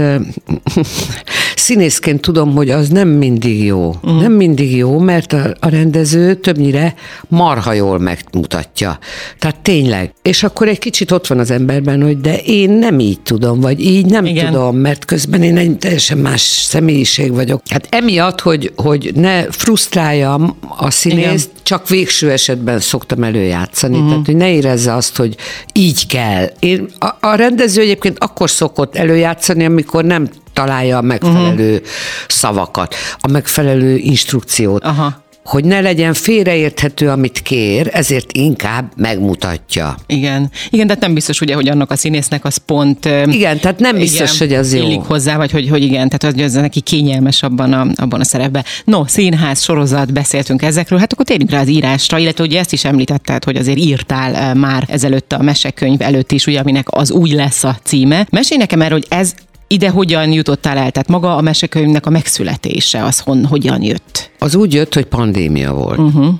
színészként 1.55 2.21
tudom, 2.21 2.55
hogy 2.55 2.69
az 2.69 2.89
nem 2.89 3.07
mindig 3.07 3.63
jó. 3.63 3.87
Uh-huh. 3.87 4.21
Nem 4.21 4.31
mindig 4.31 4.75
jó, 4.75 4.99
mert 4.99 5.33
a, 5.33 5.55
a 5.59 5.69
rendező 5.69 6.35
többnyire 6.35 6.93
marha 7.27 7.73
jól 7.73 7.99
megmutatja. 7.99 8.99
Tehát 9.39 9.59
tényleg. 9.59 10.13
És 10.21 10.43
akkor 10.43 10.67
egy 10.67 10.79
kicsit 10.79 11.11
ott 11.11 11.27
van 11.27 11.39
az 11.39 11.51
emberben, 11.51 12.01
hogy 12.01 12.21
de 12.21 12.37
én 12.37 12.69
nem 12.69 12.99
így 12.99 13.19
tudom, 13.19 13.59
vagy 13.59 13.85
így 13.85 14.05
nem. 14.05 14.25
Igen. 14.25 14.51
tudom, 14.51 14.75
mert 14.75 15.05
közben 15.05 15.43
én 15.43 15.57
egy 15.57 15.77
teljesen 15.77 16.17
más 16.17 16.41
személyiség 16.41 17.33
vagyok. 17.33 17.61
Hát 17.69 17.87
emiatt, 17.89 18.41
hogy, 18.41 18.73
hogy 18.75 19.11
ne 19.15 19.51
frusztráljam 19.51 20.57
a 20.77 20.91
színészt, 20.91 21.49
Igen. 21.49 21.63
csak 21.63 21.89
végső 21.89 22.31
esetben 22.31 22.79
szoktam 22.79 23.23
előjátszani, 23.23 23.93
uh-huh. 23.93 24.09
tehát 24.09 24.25
hogy 24.25 24.35
ne 24.35 24.51
érezze 24.51 24.93
azt, 24.93 25.15
hogy 25.15 25.35
így 25.73 26.07
kell. 26.07 26.51
Én, 26.59 26.87
a, 26.99 27.27
a 27.27 27.35
rendező 27.47 27.81
egyébként 27.81 28.17
akkor 28.19 28.49
szokott 28.49 28.95
előjátszani, 28.95 29.65
amikor 29.65 30.03
nem 30.03 30.29
találja 30.53 30.97
a 30.97 31.01
megfelelő 31.01 31.73
uh-huh. 31.73 31.87
szavakat, 32.27 32.95
a 33.19 33.27
megfelelő 33.27 33.95
instrukciót. 33.95 34.83
Aha. 34.83 35.25
Hogy 35.47 35.65
ne 35.65 35.81
legyen 35.81 36.13
félreérthető, 36.13 37.09
amit 37.09 37.41
kér, 37.41 37.89
ezért 37.93 38.31
inkább 38.31 38.91
megmutatja. 38.95 39.95
Igen. 40.07 40.51
Igen, 40.69 40.87
de 40.87 40.97
nem 40.99 41.13
biztos 41.13 41.41
ugye, 41.41 41.55
hogy 41.55 41.67
annak 41.69 41.91
a 41.91 41.95
színésznek 41.95 42.45
az 42.45 42.57
pont... 42.57 43.05
Igen, 43.25 43.59
tehát 43.59 43.79
nem 43.79 43.97
biztos, 43.97 44.37
hogy 44.37 44.53
az 44.53 44.73
jó. 44.73 44.83
Illik 44.83 44.99
hozzá, 44.99 45.37
vagy 45.37 45.51
hogy, 45.51 45.69
hogy 45.69 45.83
igen, 45.83 46.09
tehát 46.09 46.35
hogy 46.35 46.43
az 46.43 46.53
neki 46.53 46.79
kényelmes 46.79 47.43
abban 47.43 47.73
a, 47.73 47.87
abban 47.95 48.19
a 48.19 48.23
szerepben. 48.23 48.63
No, 48.83 49.07
színház, 49.07 49.61
sorozat, 49.61 50.13
beszéltünk 50.13 50.61
ezekről, 50.61 50.99
hát 50.99 51.13
akkor 51.13 51.25
térjünk 51.25 51.51
rá 51.51 51.61
az 51.61 51.67
írásra, 51.67 52.17
illetve 52.17 52.43
ugye 52.43 52.59
ezt 52.59 52.73
is 52.73 52.85
említetted, 52.85 53.43
hogy 53.43 53.55
azért 53.55 53.77
írtál 53.77 54.55
már 54.55 54.85
ezelőtt 54.87 55.33
a 55.33 55.41
mesekönyv 55.41 56.01
előtt 56.01 56.31
is, 56.31 56.45
ugye, 56.45 56.59
aminek 56.59 56.87
az 56.89 57.11
úgy 57.11 57.31
lesz 57.31 57.63
a 57.63 57.77
címe. 57.83 58.27
Mesélj 58.29 58.59
nekem 58.59 58.81
erről, 58.81 58.97
hogy 58.97 59.17
ez 59.17 59.33
ide 59.67 59.89
hogyan 59.89 60.31
jutottál 60.31 60.77
el? 60.77 60.91
Tehát 60.91 61.07
maga 61.07 61.35
a 61.35 61.41
mesekönyvnek 61.41 62.05
a 62.05 62.09
megszületése, 62.09 63.03
az 63.03 63.19
hon, 63.19 63.45
hogyan 63.45 63.83
jött? 63.83 64.29
Az 64.39 64.55
úgy 64.55 64.73
jött, 64.73 64.93
hogy 64.93 65.05
pandémia 65.05 65.73
volt. 65.73 65.97
Uh-huh. 65.97 66.35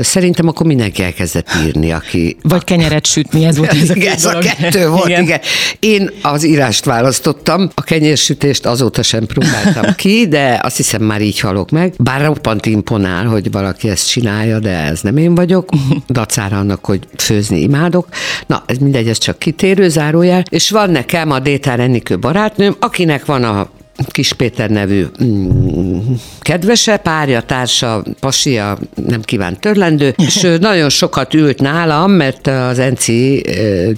Szerintem 0.00 0.48
akkor 0.48 0.66
mindenki 0.66 1.02
elkezdett 1.02 1.48
írni, 1.66 1.92
aki... 1.92 2.36
Vagy 2.42 2.64
kenyeret 2.64 3.06
sütni, 3.06 3.44
ez 3.44 3.56
volt 3.56 3.72
ez 3.72 3.90
a, 3.90 3.94
ez 3.98 4.24
a 4.24 4.38
kettő 4.38 4.88
volt, 4.88 5.08
igen. 5.08 5.22
igen. 5.22 5.40
Én 5.78 6.10
az 6.22 6.44
írást 6.44 6.84
választottam, 6.84 7.70
a 7.74 7.82
kenyérsütést 7.82 8.66
azóta 8.66 9.02
sem 9.02 9.26
próbáltam 9.26 9.94
ki, 10.02 10.26
de 10.28 10.60
azt 10.62 10.76
hiszem 10.76 11.02
már 11.02 11.20
így 11.20 11.40
halok 11.40 11.70
meg. 11.70 11.94
Bár 11.98 12.24
roppant 12.24 12.66
imponál, 12.66 13.24
hogy 13.24 13.50
valaki 13.50 13.88
ezt 13.88 14.08
csinálja, 14.08 14.58
de 14.58 14.70
ez 14.70 15.00
nem 15.00 15.16
én 15.16 15.34
vagyok. 15.34 15.68
Dacára 16.08 16.58
annak, 16.58 16.84
hogy 16.84 17.00
főzni 17.16 17.60
imádok. 17.60 18.08
Na, 18.46 18.62
ez 18.66 18.76
mindegy, 18.76 19.08
ez 19.08 19.18
csak 19.18 19.38
kitérő 19.38 19.88
zárójel. 19.88 20.42
És 20.50 20.70
van 20.70 20.90
nekem 20.90 21.30
a 21.30 21.38
Détár 21.38 21.80
Enikő 21.80 22.18
barátnőm, 22.18 22.76
akinek 22.80 23.24
van 23.24 23.44
a 23.44 23.68
Kis 24.10 24.32
Péter 24.32 24.70
nevű 24.70 25.06
mm, 25.24 25.98
kedvese, 26.40 26.96
párja, 26.96 27.40
társa, 27.40 28.04
pasia, 28.20 28.78
nem 29.06 29.20
kíván 29.22 29.60
törlendő, 29.60 30.14
és 30.16 30.40
nagyon 30.60 30.88
sokat 30.88 31.34
ült 31.34 31.60
nálam, 31.60 32.10
mert 32.10 32.46
az 32.46 32.78
Enci 32.78 33.44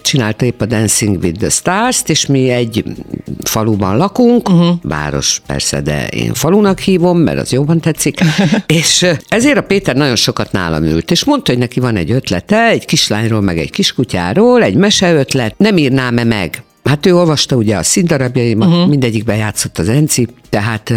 csinálta 0.02 0.44
épp 0.44 0.60
a 0.60 0.66
Dancing 0.66 1.22
with 1.22 1.38
the 1.38 1.48
Stars-t, 1.48 2.08
és 2.08 2.26
mi 2.26 2.48
egy 2.48 2.84
faluban 3.42 3.96
lakunk, 3.96 4.48
uh-huh. 4.48 4.74
város 4.82 5.42
persze, 5.46 5.80
de 5.80 6.06
én 6.06 6.34
falunak 6.34 6.78
hívom, 6.78 7.18
mert 7.18 7.38
az 7.38 7.52
jobban 7.52 7.80
tetszik, 7.80 8.20
és 8.66 9.06
ezért 9.28 9.56
a 9.56 9.62
Péter 9.62 9.96
nagyon 9.96 10.16
sokat 10.16 10.52
nálam 10.52 10.84
ült, 10.84 11.10
és 11.10 11.24
mondta, 11.24 11.50
hogy 11.52 11.60
neki 11.60 11.80
van 11.80 11.96
egy 11.96 12.10
ötlete, 12.10 12.68
egy 12.68 12.84
kislányról, 12.84 13.40
meg 13.40 13.58
egy 13.58 13.70
kiskutyáról, 13.70 14.62
egy 14.62 14.74
meseötlet, 14.74 15.54
nem 15.58 15.76
írnám-e 15.76 16.24
meg? 16.24 16.62
Hát 16.84 17.06
ő 17.06 17.16
olvasta 17.16 17.56
ugye 17.56 17.76
a 17.76 17.82
színdarabjaimat, 17.82 18.68
uh-huh. 18.68 18.88
mindegyikben 18.88 19.36
játszott 19.36 19.78
az 19.78 19.88
Enci, 19.88 20.26
tehát 20.48 20.92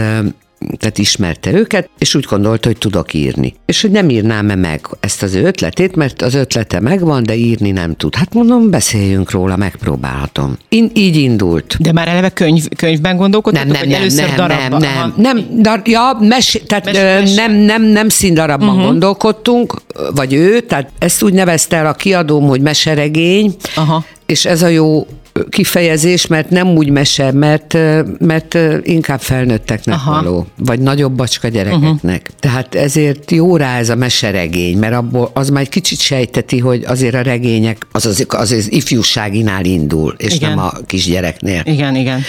tehát 0.78 0.98
ismerte 0.98 1.52
őket, 1.54 1.90
és 1.98 2.16
úgy 2.16 2.26
gondolta, 2.30 2.68
hogy 2.68 2.78
tudok 2.78 3.14
írni. 3.14 3.54
És 3.66 3.82
hogy 3.82 3.92
nem 3.92 4.10
írnám-e 4.10 4.56
meg 4.56 4.88
ezt 5.00 5.24
az 5.24 5.34
ő 5.34 5.44
ötletét, 5.44 5.96
mert 5.96 6.22
az 6.22 6.34
ötlete 6.34 6.80
megvan, 6.80 7.24
de 7.24 7.36
írni 7.36 7.72
nem 7.72 7.96
tud. 7.96 8.16
Hát 8.16 8.34
mondom, 8.34 8.70
beszéljünk 8.70 9.32
róla, 9.32 9.56
megpróbálhatom. 9.56 10.58
In, 10.70 10.92
így 10.94 11.16
indult. 11.16 11.76
De 11.80 11.92
már 11.92 12.08
eleve 12.08 12.30
könyv, 12.30 12.68
könyvben 12.76 13.18
gondolkodtatok, 13.18 13.72
Nem, 13.72 13.80
nem, 13.80 13.90
nem, 13.90 14.00
először 14.02 14.28
nem, 14.28 14.36
darabban? 14.36 14.80
nem, 14.82 15.14
nem, 15.18 15.36
nem, 15.36 15.62
dar, 15.62 15.82
ja, 15.86 16.18
mes, 16.20 16.62
tehát 16.68 16.86
mes, 16.86 16.96
mes- 16.96 17.36
nem, 17.36 17.54
nem, 17.54 17.84
nem 17.84 18.10
színdarabban 18.10 18.70
uh-huh. 18.70 18.84
gondolkodtunk, 18.84 19.82
vagy 20.16 20.34
ő, 20.34 20.60
tehát 20.60 20.92
ezt 21.00 21.24
úgy 21.24 21.34
nevezte 21.34 21.76
el 21.76 21.88
a 21.88 21.94
kiadóm, 21.94 22.48
hogy 22.48 22.62
meseregény, 22.62 23.56
Aha. 23.76 24.06
és 24.26 24.46
ez 24.46 24.62
a 24.62 24.68
jó 24.68 25.08
kifejezés, 25.50 26.28
mert 26.28 26.50
nem 26.50 26.68
úgy 26.68 26.90
mese, 26.90 27.32
mert, 27.32 27.78
mert 28.20 28.58
inkább 28.84 29.20
felnőtteknek 29.22 29.96
Aha. 29.96 30.12
Való, 30.12 30.48
vagy 30.58 30.80
nagyobb 30.80 31.14
bacska 31.14 31.48
gyerekeknek. 31.48 32.22
Uh-huh. 32.22 32.40
Tehát 32.40 32.76
ezért 32.76 33.32
jó 33.32 33.58
rá 33.58 33.78
ez 33.78 33.90
a 33.90 33.96
meseregény, 33.96 34.78
mert 34.78 34.94
abból 34.94 35.32
az 35.34 35.50
már 35.50 35.62
egy 35.62 35.70
kicsit 35.70 36.00
sejteti, 36.00 36.60
hogy 36.60 36.84
azért 36.84 37.16
a 37.16 37.22
regények 37.22 37.88
az 37.92 38.06
az, 38.06 38.26
az, 38.28 38.52
az 38.52 38.72
ifjúságinál 38.72 39.66
indul, 39.66 40.16
és 40.18 40.36
Igen. 40.36 40.50
nem 40.50 40.60
a 40.60 40.72
kisgyereknél. 40.86 41.62
Igen, 41.66 41.96
igen. 41.96 42.22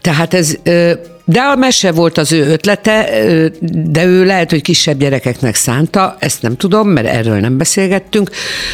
Tehát 0.00 0.34
ez, 0.34 0.58
de 1.30 1.40
a 1.40 1.56
mese 1.56 1.92
volt 1.92 2.18
az 2.18 2.32
ő 2.32 2.46
ötlete, 2.46 3.08
de 3.72 4.04
ő 4.04 4.24
lehet, 4.24 4.50
hogy 4.50 4.62
kisebb 4.62 4.98
gyerekeknek 4.98 5.54
szánta, 5.54 6.16
ezt 6.18 6.42
nem 6.42 6.56
tudom, 6.56 6.88
mert 6.88 7.06
erről 7.06 7.40
nem 7.40 7.58
beszélgettünk, 7.58 8.30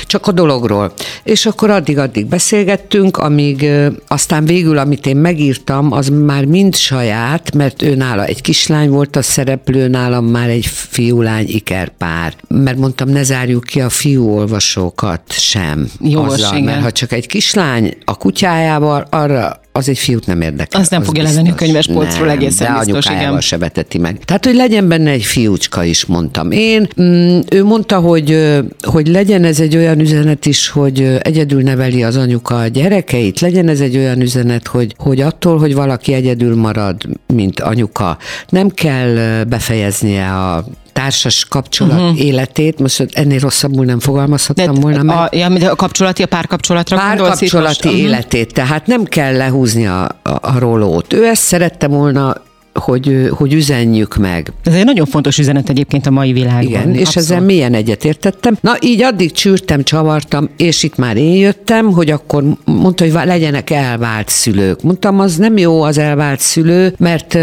csak 0.06 0.26
a 0.26 0.32
dologról. 0.32 0.92
És 1.24 1.46
akkor 1.46 1.70
addig-addig 1.70 2.26
beszélgettünk, 2.26 3.16
amíg 3.16 3.70
aztán 4.08 4.44
végül, 4.44 4.78
amit 4.78 5.06
én 5.06 5.16
megírtam, 5.16 5.92
az 5.92 6.08
már 6.08 6.44
mind 6.44 6.74
saját, 6.74 7.54
mert 7.54 7.82
ő 7.82 7.94
nála 7.94 8.24
egy 8.24 8.40
kislány 8.40 8.88
volt 8.88 9.16
a 9.16 9.22
szereplő, 9.22 9.88
nálam 9.88 10.24
már 10.24 10.48
egy 10.48 10.66
fiú-lány 10.66 11.46
ikerpár. 11.48 12.34
Mert 12.48 12.78
mondtam, 12.78 13.08
ne 13.08 13.22
zárjuk 13.22 13.64
ki 13.64 13.80
a 13.80 13.88
fiú 13.88 14.28
olvasókat 14.36 15.22
sem. 15.28 15.90
Jogos, 16.00 16.32
azzal, 16.32 16.60
mert 16.60 16.82
ha 16.82 16.92
csak 16.92 17.12
egy 17.12 17.26
kislány 17.26 17.96
a 18.04 18.16
kutyájával, 18.16 19.06
arra 19.10 19.60
az 19.76 19.88
egy 19.88 19.98
fiút 19.98 20.26
nem 20.26 20.40
érdekel. 20.40 20.80
Az 20.80 20.88
nem 20.88 21.02
fogja 21.02 21.22
levenni 21.22 21.50
a 21.50 21.54
könyvespolcról, 21.54 22.26
Nem, 22.26 22.36
egészen 22.36 22.72
de 22.72 22.84
biztos, 22.84 23.04
igen. 23.14 23.40
se 23.40 23.58
veteti 23.58 23.98
meg. 23.98 24.18
Tehát, 24.24 24.44
hogy 24.44 24.54
legyen 24.54 24.88
benne 24.88 25.10
egy 25.10 25.24
fiúcska 25.24 25.84
is, 25.84 26.04
mondtam 26.04 26.50
én. 26.50 26.88
Mm, 27.02 27.38
Ő 27.50 27.64
mondta, 27.64 28.00
hogy, 28.00 28.54
hogy 28.80 29.06
legyen 29.06 29.44
ez 29.44 29.60
egy 29.60 29.76
olyan 29.76 30.00
üzenet 30.00 30.46
is, 30.46 30.68
hogy 30.68 31.18
egyedül 31.22 31.62
neveli 31.62 32.02
az 32.02 32.16
anyuka 32.16 32.56
a 32.56 32.66
gyerekeit, 32.66 33.40
legyen 33.40 33.68
ez 33.68 33.80
egy 33.80 33.96
olyan 33.96 34.20
üzenet, 34.20 34.66
hogy, 34.66 34.94
hogy 34.98 35.20
attól, 35.20 35.58
hogy 35.58 35.74
valaki 35.74 36.12
egyedül 36.12 36.56
marad, 36.56 36.96
mint 37.34 37.60
anyuka, 37.60 38.18
nem 38.48 38.68
kell 38.68 39.44
befejeznie 39.44 40.32
a 40.32 40.64
társas 40.96 41.44
kapcsolat 41.44 42.00
uh-huh. 42.00 42.24
életét, 42.24 42.78
most 42.78 43.06
ennél 43.12 43.38
rosszabbul 43.38 43.84
nem 43.84 44.00
fogalmazhattam 44.00 44.74
De 44.74 44.80
volna 44.80 45.02
meg 45.02 45.16
a, 45.16 45.28
ja, 45.32 45.48
de 45.48 45.68
a 45.68 45.76
kapcsolati, 45.76 46.22
a 46.22 46.26
párkapcsolatra 46.26 46.96
párkapcsolati 46.96 47.60
most? 47.66 47.84
Mhm. 47.84 47.94
életét, 47.94 48.52
tehát 48.52 48.86
nem 48.86 49.04
kell 49.04 49.36
lehúzni 49.36 49.86
a, 49.86 50.02
a, 50.02 50.30
a 50.40 50.58
rolót. 50.58 51.12
Ő 51.12 51.24
ezt 51.24 51.42
szerette 51.42 51.86
volna, 51.86 52.34
hogy, 52.74 53.28
hogy 53.30 53.52
üzenjük 53.52 54.16
meg. 54.16 54.52
Ez 54.64 54.74
egy 54.74 54.84
nagyon 54.84 55.06
fontos 55.06 55.38
üzenet 55.38 55.68
egyébként 55.68 56.06
a 56.06 56.10
mai 56.10 56.32
világban. 56.32 56.62
Igen, 56.62 56.94
és 56.94 57.06
Abszolút. 57.06 57.16
ezzel 57.16 57.40
milyen 57.40 57.74
egyetértettem. 57.74 58.56
Na, 58.60 58.76
így 58.80 59.02
addig 59.02 59.32
csűrtem, 59.32 59.82
csavartam, 59.82 60.48
és 60.56 60.82
itt 60.82 60.96
már 60.96 61.16
én 61.16 61.34
jöttem, 61.34 61.92
hogy 61.92 62.10
akkor 62.10 62.44
mondta, 62.64 63.04
hogy 63.04 63.12
legyenek 63.12 63.70
elvált 63.70 64.28
szülők. 64.28 64.82
Mondtam, 64.82 65.20
az 65.20 65.36
nem 65.36 65.56
jó 65.56 65.82
az 65.82 65.98
elvált 65.98 66.40
szülő, 66.40 66.94
mert 66.98 67.38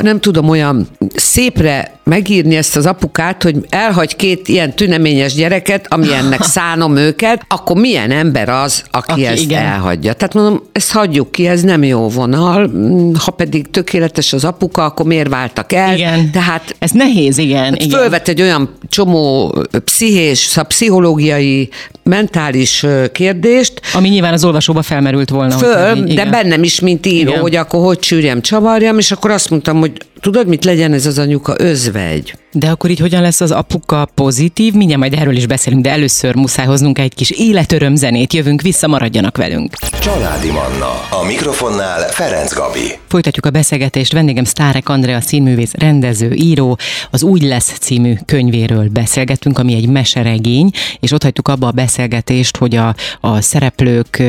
nem 0.00 0.20
tudom 0.20 0.48
olyan 0.48 0.88
szépre 1.14 1.99
megírni 2.10 2.56
ezt 2.56 2.76
az 2.76 2.86
apukát, 2.86 3.42
hogy 3.42 3.56
elhagy 3.68 4.16
két 4.16 4.48
ilyen 4.48 4.74
tüneményes 4.74 5.34
gyereket, 5.34 5.86
amilyennek 5.88 6.42
szánom 6.56 6.96
őket, 6.96 7.42
akkor 7.48 7.76
milyen 7.76 8.10
ember 8.10 8.48
az, 8.48 8.82
aki, 8.90 9.10
Aki, 9.12 9.26
ezt 9.26 9.42
igen. 9.42 9.62
elhagyja. 9.64 10.12
Tehát 10.12 10.34
mondom, 10.34 10.62
ezt 10.72 10.92
hagyjuk 10.92 11.32
ki, 11.32 11.46
ez 11.46 11.62
nem 11.62 11.82
jó 11.84 12.08
vonal. 12.08 12.66
Mm, 12.68 13.12
Ha 13.18 13.30
pedig 13.30 13.70
tökéletes 13.70 14.32
az 14.32 14.44
apuka, 14.44 14.84
akkor 14.84 15.06
miért 15.06 15.28
váltak 15.28 15.72
el? 15.72 15.94
Igen. 15.94 16.30
Tehát 16.30 16.74
Ez 16.78 16.90
nehéz, 16.90 17.38
igen. 17.38 17.64
Hát 17.64 17.82
igen. 17.82 17.98
fölvet 17.98 18.28
egy 18.28 18.40
olyan 18.40 18.70
csomó 18.88 19.54
pszichés, 19.84 20.58
pszichológiai, 20.68 21.68
mentális 22.02 22.86
kérdést, 23.12 23.80
Ami 23.94 24.08
nyilván 24.08 24.32
az 24.32 24.44
olvasóba 24.44 24.82
felmerült 24.82 25.30
volna. 25.30 25.54
hogy 25.54 25.62
föl, 25.64 25.96
így- 25.96 26.14
de 26.14 26.24
bennem 26.24 26.62
is, 26.62 26.80
mint 26.80 27.06
író, 27.06 27.28
Igen. 27.30 27.40
hogy 27.40 27.56
akkor 27.56 27.84
hogy 27.84 27.98
csűrjem, 27.98 28.40
csavarjam, 28.40 28.98
és 28.98 29.10
akkor 29.12 29.30
azt 29.30 29.50
mondtam, 29.50 29.78
hogy 29.78 29.92
tudod, 30.20 30.46
mit 30.46 30.64
legyen 30.64 30.92
ez 30.92 31.06
az 31.06 31.18
anyuka? 31.18 31.54
Özvegy. 31.58 32.34
De 32.52 32.70
akkor 32.70 32.90
így 32.90 32.98
hogyan 32.98 33.22
lesz 33.22 33.40
az 33.40 33.50
apuka 33.50 34.08
pozitív? 34.14 34.74
Mindjárt 34.74 35.00
majd 35.00 35.14
erről 35.14 35.36
is 35.36 35.46
beszélünk, 35.46 35.82
de 35.82 35.90
először 35.90 36.34
muszáj 36.34 36.66
hoznunk 36.66 36.98
egy 36.98 37.14
kis 37.14 37.30
életöröm 37.30 37.94
zenét. 37.94 38.32
Jövünk 38.32 38.60
vissza, 38.62 38.86
maradjanak 38.86 39.36
velünk. 39.36 39.74
Családi 40.00 40.50
Manna. 40.50 40.90
A 41.10 41.24
mikrofonnál 41.26 42.08
Ferenc 42.08 42.54
Gabi. 42.54 42.98
Folytatjuk 43.08 43.46
a 43.46 43.50
beszélgetést. 43.50 44.12
Vendégem 44.12 44.44
Sztárek 44.44 44.88
Andrea 44.88 45.20
színművész, 45.20 45.72
rendező, 45.74 46.32
író. 46.32 46.78
Az 47.10 47.22
Úgy 47.22 47.42
lesz 47.42 47.78
című 47.78 48.14
könyvéről 48.24 48.88
beszélgettünk, 48.88 49.58
ami 49.58 49.74
egy 49.74 49.88
meseregény, 49.88 50.70
és 51.00 51.12
ott 51.12 51.22
hagytuk 51.22 51.48
abba 51.48 51.66
a 51.66 51.70
beszélgetést, 51.70 52.56
hogy 52.56 52.76
a, 52.76 52.94
a 53.20 53.40
szereplők 53.40 54.22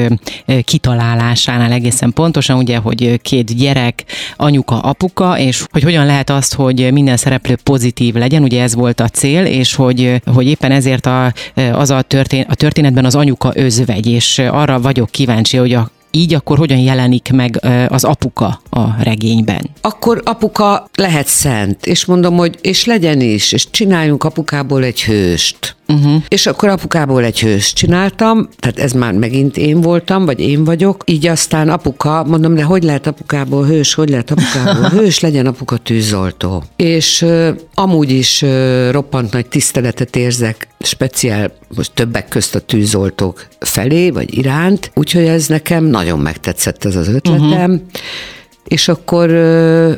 kitalálásánál 0.63 1.71
egészen 1.71 2.13
pontosan, 2.13 2.57
ugye, 2.57 2.77
hogy 2.77 3.21
két 3.21 3.57
gyerek, 3.57 4.03
anyuka, 4.35 4.79
apuka, 4.79 5.37
és 5.37 5.63
hogy 5.71 5.83
hogyan 5.83 6.05
lehet 6.05 6.29
azt, 6.29 6.53
hogy 6.53 6.91
minden 6.91 7.17
szereplő 7.17 7.55
pozitív 7.63 8.09
legyen, 8.15 8.43
ugye 8.43 8.61
ez 8.61 8.75
volt 8.75 8.99
a 8.99 9.07
cél, 9.07 9.45
és 9.45 9.75
hogy, 9.75 10.21
hogy 10.25 10.47
éppen 10.47 10.71
ezért 10.71 11.05
a, 11.05 11.33
az 11.73 11.89
a, 11.89 12.01
történ- 12.01 12.47
a 12.49 12.55
történetben 12.55 13.05
az 13.05 13.15
anyuka 13.15 13.51
özvegy, 13.55 14.07
és 14.07 14.39
arra 14.39 14.79
vagyok 14.79 15.09
kíváncsi, 15.09 15.57
hogy 15.57 15.73
a 15.73 15.91
így 16.11 16.33
akkor 16.33 16.57
hogyan 16.57 16.77
jelenik 16.77 17.31
meg 17.33 17.59
az 17.87 18.03
apuka 18.03 18.61
a 18.69 19.03
regényben? 19.03 19.69
Akkor 19.81 20.21
apuka 20.25 20.89
lehet 20.95 21.27
szent, 21.27 21.85
és 21.85 22.05
mondom, 22.05 22.37
hogy 22.37 22.57
és 22.61 22.85
legyen 22.85 23.21
is, 23.21 23.51
és 23.51 23.69
csináljunk 23.69 24.23
apukából 24.23 24.83
egy 24.83 25.03
hőst. 25.03 25.75
Uh-huh. 25.93 26.23
És 26.27 26.45
akkor 26.45 26.69
apukából 26.69 27.23
egy 27.23 27.39
hőst 27.39 27.75
csináltam, 27.75 28.49
tehát 28.59 28.79
ez 28.79 28.91
már 28.91 29.13
megint 29.13 29.57
én 29.57 29.81
voltam, 29.81 30.25
vagy 30.25 30.39
én 30.39 30.63
vagyok, 30.63 31.03
így 31.05 31.27
aztán 31.27 31.69
apuka, 31.69 32.23
mondom, 32.23 32.55
de 32.55 32.63
hogy 32.63 32.83
lehet 32.83 33.07
apukából 33.07 33.65
hős, 33.65 33.93
hogy 33.93 34.09
lehet 34.09 34.31
apukából 34.31 34.89
hős, 34.99 35.19
legyen 35.19 35.45
apuka 35.45 35.77
tűzoltó. 35.77 36.63
És 36.75 37.21
uh, 37.21 37.47
amúgy 37.73 38.11
is 38.11 38.41
uh, 38.41 38.91
roppant 38.91 39.33
nagy 39.33 39.45
tiszteletet 39.45 40.15
érzek, 40.15 40.67
speciál 40.79 41.51
most 41.75 41.91
többek 41.93 42.27
közt 42.27 42.55
a 42.55 42.59
tűzoltók 42.59 43.47
felé, 43.59 44.09
vagy 44.09 44.37
iránt, 44.37 44.91
úgyhogy 44.95 45.25
ez 45.25 45.47
nekem 45.47 45.83
nagyon 45.83 46.19
megtetszett 46.19 46.85
ez 46.85 46.95
az 46.95 47.07
ötletem, 47.07 47.71
uh-huh. 47.71 47.81
és 48.67 48.87
akkor 48.87 49.29
uh, 49.29 49.93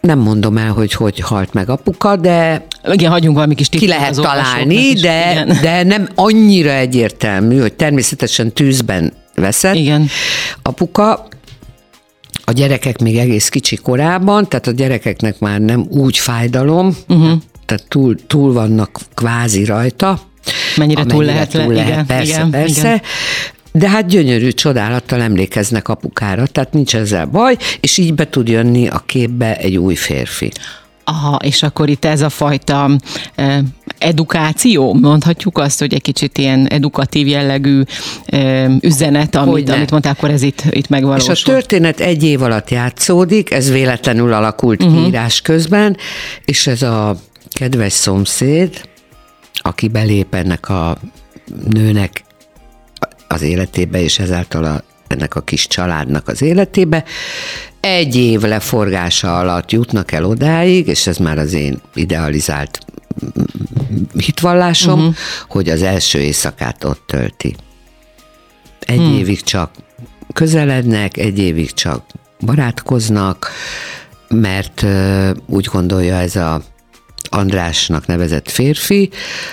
nem 0.00 0.18
mondom 0.18 0.56
el, 0.56 0.72
hogy 0.72 0.92
hogy 0.92 1.20
halt 1.20 1.52
meg 1.52 1.68
apuka, 1.68 2.16
de 2.16 2.66
Igen, 2.92 3.10
hagyjunk 3.10 3.34
valami 3.34 3.54
kis 3.54 3.68
ki 3.68 3.86
lehet 3.86 4.14
találni, 4.14 4.74
is. 4.74 5.00
de, 5.00 5.30
Igen. 5.30 5.58
de 5.62 5.82
nem 5.82 6.08
annyira 6.14 6.70
egyértelmű, 6.70 7.60
hogy 7.60 7.72
természetesen 7.72 8.52
tűzben 8.52 9.12
veszett. 9.34 9.74
Igen. 9.74 10.08
Apuka, 10.62 11.28
a 12.44 12.52
gyerekek 12.52 12.98
még 12.98 13.16
egész 13.16 13.48
kicsi 13.48 13.76
korában, 13.76 14.48
tehát 14.48 14.66
a 14.66 14.70
gyerekeknek 14.70 15.38
már 15.38 15.60
nem 15.60 15.86
úgy 15.88 16.18
fájdalom, 16.18 16.96
uh-huh. 17.08 17.32
tehát 17.66 17.84
túl, 17.88 18.16
túl 18.26 18.52
vannak 18.52 19.00
kvázi 19.14 19.64
rajta. 19.64 20.20
Mennyire 20.76 21.04
túl 21.04 21.24
lehet 21.24 21.52
le- 21.52 21.64
túl 21.64 21.72
lehet, 21.72 21.90
igen, 21.92 22.06
persze, 22.06 22.32
igen, 22.32 22.50
persze. 22.50 22.80
igen. 22.80 23.00
De 23.72 23.88
hát 23.88 24.06
gyönyörű 24.06 24.50
csodálattal 24.50 25.20
emlékeznek 25.20 25.88
apukára, 25.88 26.46
tehát 26.46 26.72
nincs 26.72 26.96
ezzel 26.96 27.26
baj, 27.26 27.56
és 27.80 27.98
így 27.98 28.14
be 28.14 28.28
tud 28.28 28.48
jönni 28.48 28.88
a 28.88 29.02
képbe 29.06 29.56
egy 29.56 29.76
új 29.76 29.94
férfi. 29.94 30.50
Aha, 31.04 31.38
és 31.44 31.62
akkor 31.62 31.88
itt 31.88 32.04
ez 32.04 32.20
a 32.20 32.28
fajta 32.28 32.90
eh, 33.34 33.58
edukáció, 33.98 34.94
mondhatjuk 34.94 35.58
azt, 35.58 35.78
hogy 35.78 35.94
egy 35.94 36.02
kicsit 36.02 36.38
ilyen 36.38 36.66
edukatív 36.68 37.26
jellegű 37.26 37.82
eh, 38.26 38.74
üzenet, 38.80 39.34
amit, 39.34 39.50
Hogyne. 39.50 39.74
amit 39.74 39.90
mondtál, 39.90 40.12
akkor 40.12 40.30
ez 40.30 40.42
itt, 40.42 40.62
itt 40.70 40.88
megvalósul. 40.88 41.32
És 41.32 41.42
a 41.42 41.46
történet 41.46 42.00
egy 42.00 42.24
év 42.24 42.42
alatt 42.42 42.70
játszódik, 42.70 43.50
ez 43.50 43.70
véletlenül 43.70 44.32
alakult 44.32 44.82
uh-huh. 44.82 45.06
írás 45.06 45.40
közben, 45.40 45.96
és 46.44 46.66
ez 46.66 46.82
a 46.82 47.16
kedves 47.50 47.92
szomszéd, 47.92 48.88
aki 49.54 49.88
belép 49.88 50.34
ennek 50.34 50.68
a 50.68 50.96
nőnek 51.70 52.24
az 53.32 53.42
életébe, 53.42 54.00
és 54.00 54.18
ezáltal 54.18 54.64
a, 54.64 54.82
ennek 55.06 55.34
a 55.34 55.40
kis 55.40 55.66
családnak 55.66 56.28
az 56.28 56.42
életébe, 56.42 57.04
egy 57.80 58.16
év 58.16 58.40
leforgása 58.40 59.38
alatt 59.38 59.70
jutnak 59.70 60.12
el 60.12 60.24
odáig, 60.24 60.86
és 60.86 61.06
ez 61.06 61.16
már 61.16 61.38
az 61.38 61.52
én 61.52 61.80
idealizált 61.94 62.78
hitvallásom, 64.16 64.98
uh-huh. 64.98 65.14
hogy 65.48 65.68
az 65.68 65.82
első 65.82 66.18
éjszakát 66.18 66.84
ott 66.84 67.02
tölti. 67.06 67.56
Egy 68.80 68.98
hmm. 68.98 69.16
évig 69.16 69.42
csak 69.42 69.70
közelednek, 70.32 71.16
egy 71.16 71.38
évig 71.38 71.72
csak 71.72 72.04
barátkoznak, 72.40 73.50
mert 74.28 74.82
ö, 74.82 75.30
úgy 75.46 75.68
gondolja 75.72 76.14
ez 76.14 76.36
a 76.36 76.62
Andrásnak 77.28 78.06
nevezett 78.06 78.50
férfi, 78.50 79.10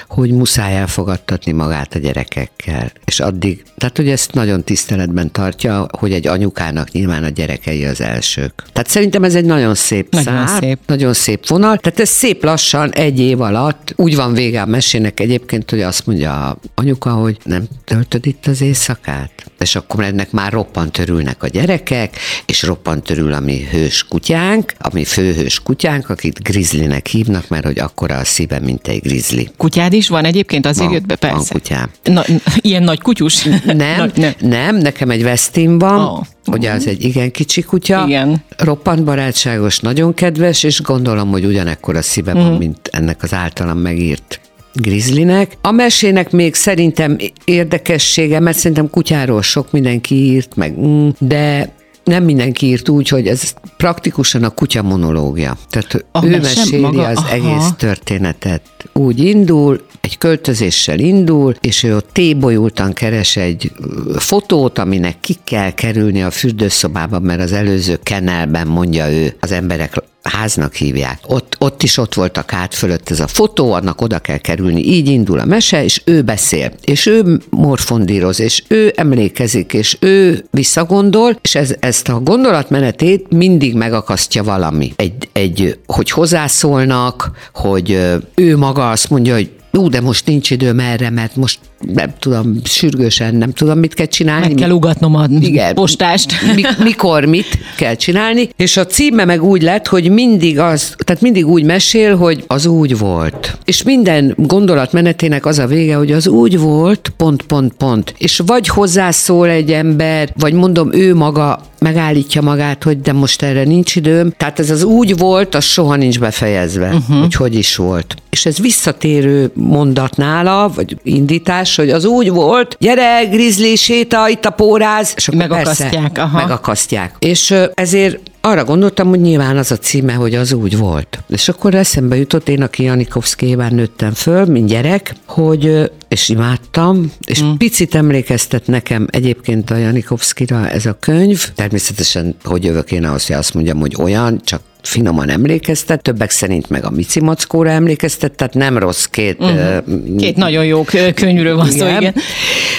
hogy 0.07 0.31
muszáj 0.31 0.75
elfogadtatni 0.75 1.51
magát 1.51 1.95
a 1.95 1.99
gyerekekkel. 1.99 2.91
És 3.05 3.19
addig, 3.19 3.63
tehát 3.77 3.97
hogy 3.97 4.09
ezt 4.09 4.33
nagyon 4.33 4.63
tiszteletben 4.63 5.31
tartja, 5.31 5.87
hogy 5.97 6.13
egy 6.13 6.27
anyukának 6.27 6.91
nyilván 6.91 7.23
a 7.23 7.29
gyerekei 7.29 7.85
az 7.85 8.01
elsők. 8.01 8.63
Tehát 8.73 8.89
szerintem 8.89 9.23
ez 9.23 9.35
egy 9.35 9.45
nagyon 9.45 9.75
szép 9.75 10.13
Nagyon 10.13 10.47
szár, 10.47 10.59
szép. 10.59 10.79
nagyon 10.85 11.13
szép 11.13 11.47
vonal. 11.47 11.77
Tehát 11.77 11.99
ez 11.99 12.09
szép 12.09 12.43
lassan, 12.43 12.93
egy 12.93 13.19
év 13.19 13.41
alatt, 13.41 13.93
úgy 13.95 14.15
van 14.15 14.33
vége 14.33 14.61
a 14.61 14.65
mesének 14.65 15.19
egyébként, 15.19 15.69
hogy 15.69 15.81
azt 15.81 16.05
mondja 16.05 16.49
a 16.49 16.57
anyuka, 16.75 17.09
hogy 17.09 17.37
nem 17.43 17.63
töltöd 17.83 18.25
itt 18.25 18.45
az 18.45 18.61
éjszakát? 18.61 19.31
És 19.59 19.75
akkor 19.75 20.03
ennek 20.03 20.31
már 20.31 20.51
roppant 20.51 20.97
örülnek 20.97 21.43
a 21.43 21.47
gyerekek, 21.47 22.15
és 22.45 22.63
roppant 22.63 23.09
örül 23.09 23.33
a 23.33 23.39
mi 23.39 23.67
hős 23.71 24.03
kutyánk, 24.03 24.73
a 24.79 24.89
mi 24.93 25.03
főhős 25.03 25.59
kutyánk, 25.59 26.09
akit 26.09 26.43
Grizzlynek 26.43 27.07
hívnak, 27.07 27.47
mert 27.61 27.75
hogy 27.75 27.79
akkora 27.85 28.15
a 28.15 28.23
szíve, 28.25 28.59
mint 28.59 28.87
egy 28.87 28.99
grizzly. 29.01 29.41
Kutyád 29.57 29.93
is 29.93 30.07
van 30.07 30.25
egyébként? 30.25 30.65
Azért 30.65 30.85
Van, 30.85 30.93
jött 30.93 31.05
be, 31.05 31.17
van 31.19 31.31
persze. 31.31 31.53
kutyám. 31.53 31.89
Na, 32.03 32.23
ilyen 32.61 32.83
nagy 32.83 33.01
kutyus? 33.01 33.43
Nem, 33.65 33.97
Nagy- 33.97 34.17
nem, 34.17 34.33
nem, 34.39 34.75
nekem 34.75 35.09
egy 35.09 35.23
Westin 35.23 35.77
van, 35.77 35.99
oh. 36.05 36.25
ugye 36.45 36.71
az 36.71 36.87
egy 36.87 37.03
igen 37.03 37.31
kicsi 37.31 37.61
kutya, 37.61 38.03
Igen. 38.07 38.43
roppant 38.57 39.03
barátságos, 39.03 39.79
nagyon 39.79 40.13
kedves, 40.13 40.63
és 40.63 40.81
gondolom, 40.81 41.29
hogy 41.29 41.45
ugyanekkor 41.45 41.95
a 41.95 42.01
szíve 42.01 42.33
van, 42.33 42.45
Mhm. 42.49 42.57
mint 42.57 42.89
ennek 42.91 43.23
az 43.23 43.33
általam 43.33 43.77
megírt 43.77 44.39
Grizzlynek. 44.73 45.57
A 45.61 45.71
mesének 45.71 46.31
még 46.31 46.53
szerintem 46.55 47.17
érdekessége, 47.45 48.39
mert 48.39 48.57
szerintem 48.57 48.89
kutyáról 48.89 49.41
sok 49.41 49.71
mindenki 49.71 50.15
írt, 50.15 50.55
meg 50.55 50.79
mm, 50.79 51.09
de 51.19 51.69
nem 52.07 52.23
mindenki 52.23 52.65
írt 52.65 52.89
úgy, 52.89 53.07
hogy 53.07 53.27
ez 53.27 53.53
praktikusan 53.77 54.43
a 54.43 54.49
kutya 54.49 54.81
monológia. 54.81 55.57
Tehát 55.69 56.05
A 56.11 56.25
ő 56.25 56.29
mese 56.29 56.59
meséli 56.59 56.81
maga? 56.81 57.07
az 57.07 57.17
Aha. 57.17 57.29
egész 57.29 57.69
történetet. 57.77 58.61
Úgy 58.93 59.19
indul, 59.19 59.81
egy 60.01 60.17
költözéssel 60.17 60.99
indul, 60.99 61.55
és 61.61 61.83
ő 61.83 61.95
ott 61.95 62.09
tébolyultan 62.11 62.93
keres 62.93 63.35
egy 63.35 63.71
fotót, 64.15 64.77
aminek 64.77 65.19
ki 65.19 65.35
kell 65.43 65.71
kerülni 65.71 66.23
a 66.23 66.31
fürdőszobába, 66.31 67.19
mert 67.19 67.41
az 67.41 67.51
előző 67.51 67.99
kenelben 68.03 68.67
mondja 68.67 69.11
ő, 69.11 69.35
az 69.39 69.51
emberek 69.51 70.03
háznak 70.29 70.73
hívják. 70.73 71.19
Ott, 71.27 71.55
ott 71.59 71.83
is 71.83 71.97
ott 71.97 72.13
volt 72.13 72.37
a 72.37 72.41
kád 72.41 72.73
fölött 72.73 73.09
ez 73.09 73.19
a 73.19 73.27
fotó, 73.27 73.73
annak 73.73 74.01
oda 74.01 74.19
kell 74.19 74.37
kerülni. 74.37 74.81
Így 74.81 75.07
indul 75.07 75.39
a 75.39 75.45
mese, 75.45 75.83
és 75.83 76.01
ő 76.05 76.21
beszél, 76.21 76.71
és 76.83 77.05
ő 77.05 77.39
morfondíroz, 77.49 78.39
és 78.39 78.63
ő 78.67 78.93
emlékezik, 78.95 79.73
és 79.73 79.97
ő 79.99 80.45
visszagondol, 80.51 81.39
és 81.41 81.55
ez, 81.55 81.75
ezt 81.79 82.09
a 82.09 82.19
gondolatmenetét 82.19 83.25
mindig 83.29 83.75
megakasztja 83.75 84.43
valami. 84.43 84.93
Egy, 84.95 85.29
egy, 85.31 85.79
hogy 85.85 86.09
hozzászólnak, 86.09 87.31
hogy 87.53 87.99
ő 88.35 88.57
maga 88.57 88.89
azt 88.89 89.09
mondja, 89.09 89.33
hogy 89.33 89.49
ú, 89.71 89.89
de 89.89 90.01
most 90.01 90.25
nincs 90.25 90.51
időm 90.51 90.79
erre, 90.79 91.09
mert 91.09 91.35
most 91.35 91.59
nem 91.93 92.13
tudom, 92.19 92.55
sürgősen 92.63 93.35
nem 93.35 93.51
tudom, 93.51 93.79
mit 93.79 93.93
kell 93.93 94.05
csinálni. 94.05 94.45
Meg 94.45 94.55
kell 94.55 94.69
ugatnom 94.69 95.15
a 95.15 95.25
Igen. 95.39 95.73
postást. 95.73 96.33
Mi, 96.55 96.61
mikor 96.83 97.25
mit 97.25 97.59
kell 97.77 97.95
csinálni, 97.95 98.49
és 98.55 98.77
a 98.77 98.85
címe 98.85 99.25
meg 99.25 99.43
úgy 99.43 99.61
lett, 99.61 99.87
hogy 99.87 100.09
mindig 100.09 100.59
az, 100.59 100.95
tehát 100.97 101.21
mindig 101.21 101.47
úgy 101.47 101.63
mesél, 101.63 102.15
hogy 102.15 102.43
az 102.47 102.65
úgy 102.65 102.97
volt. 102.97 103.57
És 103.65 103.83
minden 103.83 104.33
gondolatmenetének 104.37 105.45
az 105.45 105.59
a 105.59 105.65
vége, 105.65 105.95
hogy 105.95 106.11
az 106.11 106.27
úgy 106.27 106.59
volt, 106.59 107.13
pont, 107.17 107.41
pont, 107.43 107.73
pont. 107.73 108.13
És 108.17 108.41
vagy 108.45 108.67
hozzászól 108.67 109.49
egy 109.49 109.71
ember, 109.71 110.33
vagy 110.39 110.53
mondom, 110.53 110.93
ő 110.93 111.15
maga 111.15 111.61
megállítja 111.79 112.41
magát, 112.41 112.83
hogy 112.83 113.01
de 113.01 113.13
most 113.13 113.41
erre 113.41 113.63
nincs 113.63 113.95
időm. 113.95 114.33
Tehát 114.37 114.59
ez 114.59 114.69
az 114.69 114.83
úgy 114.83 115.17
volt, 115.17 115.55
az 115.55 115.63
soha 115.63 115.95
nincs 115.95 116.19
befejezve, 116.19 116.87
uh-huh. 116.87 117.19
hogy 117.19 117.33
hogy 117.33 117.55
is 117.55 117.75
volt. 117.75 118.15
És 118.29 118.45
ez 118.45 118.59
visszatérő 118.59 119.51
mondat 119.53 120.17
nála, 120.17 120.71
vagy 120.75 120.97
indítás, 121.03 121.75
hogy 121.75 121.89
az 121.89 122.05
úgy 122.05 122.29
volt, 122.29 122.75
gyere, 122.79 123.23
grizzly, 123.23 123.75
séta, 123.75 124.29
itt 124.29 124.45
a 124.45 124.49
póráz, 124.49 125.13
és 125.15 125.27
akkor 125.27 125.39
Megakasztják, 125.39 125.91
persze, 125.91 126.21
aha. 126.21 126.37
megakasztják. 126.37 127.15
És 127.19 127.55
ezért 127.73 128.19
arra 128.47 128.63
gondoltam, 128.63 129.07
hogy 129.07 129.21
nyilván 129.21 129.57
az 129.57 129.71
a 129.71 129.77
címe, 129.77 130.13
hogy 130.13 130.35
az 130.35 130.53
úgy 130.53 130.77
volt. 130.77 131.23
És 131.29 131.49
akkor 131.49 131.75
eszembe 131.75 132.15
jutott, 132.15 132.49
én, 132.49 132.61
aki 132.61 132.83
Janikovszkéván 132.83 133.75
nőttem 133.75 134.11
föl, 134.11 134.45
mint 134.45 134.67
gyerek, 134.67 135.15
hogy 135.25 135.91
és 136.07 136.29
imádtam, 136.29 137.11
és 137.25 137.43
mm. 137.43 137.53
picit 137.53 137.95
emlékeztet 137.95 138.67
nekem 138.67 139.07
egyébként 139.09 139.71
a 139.71 139.75
Janikovszkira 139.75 140.69
ez 140.69 140.85
a 140.85 140.97
könyv. 140.99 141.45
Természetesen, 141.55 142.35
hogy 142.43 142.63
jövök 142.63 142.91
én 142.91 143.03
ahhoz, 143.03 143.27
hogy 143.27 143.35
azt 143.35 143.53
mondjam, 143.53 143.79
hogy 143.79 143.95
olyan, 143.99 144.41
csak 144.43 144.61
finoman 144.81 145.29
emlékeztet, 145.29 146.01
többek 146.01 146.29
szerint 146.29 146.69
meg 146.69 146.85
a 146.85 146.89
Mici 146.89 147.19
Mackóra 147.19 147.69
emlékeztet, 147.69 148.31
tehát 148.31 148.53
nem 148.53 148.77
rossz 148.77 149.05
két... 149.05 149.39
Uh-huh. 149.39 150.17
Két 150.17 150.35
nagyon 150.35 150.65
jó 150.65 150.85
könyvről 151.13 151.55
van 151.55 151.71
szó, 151.71 151.85
igen. 151.85 152.15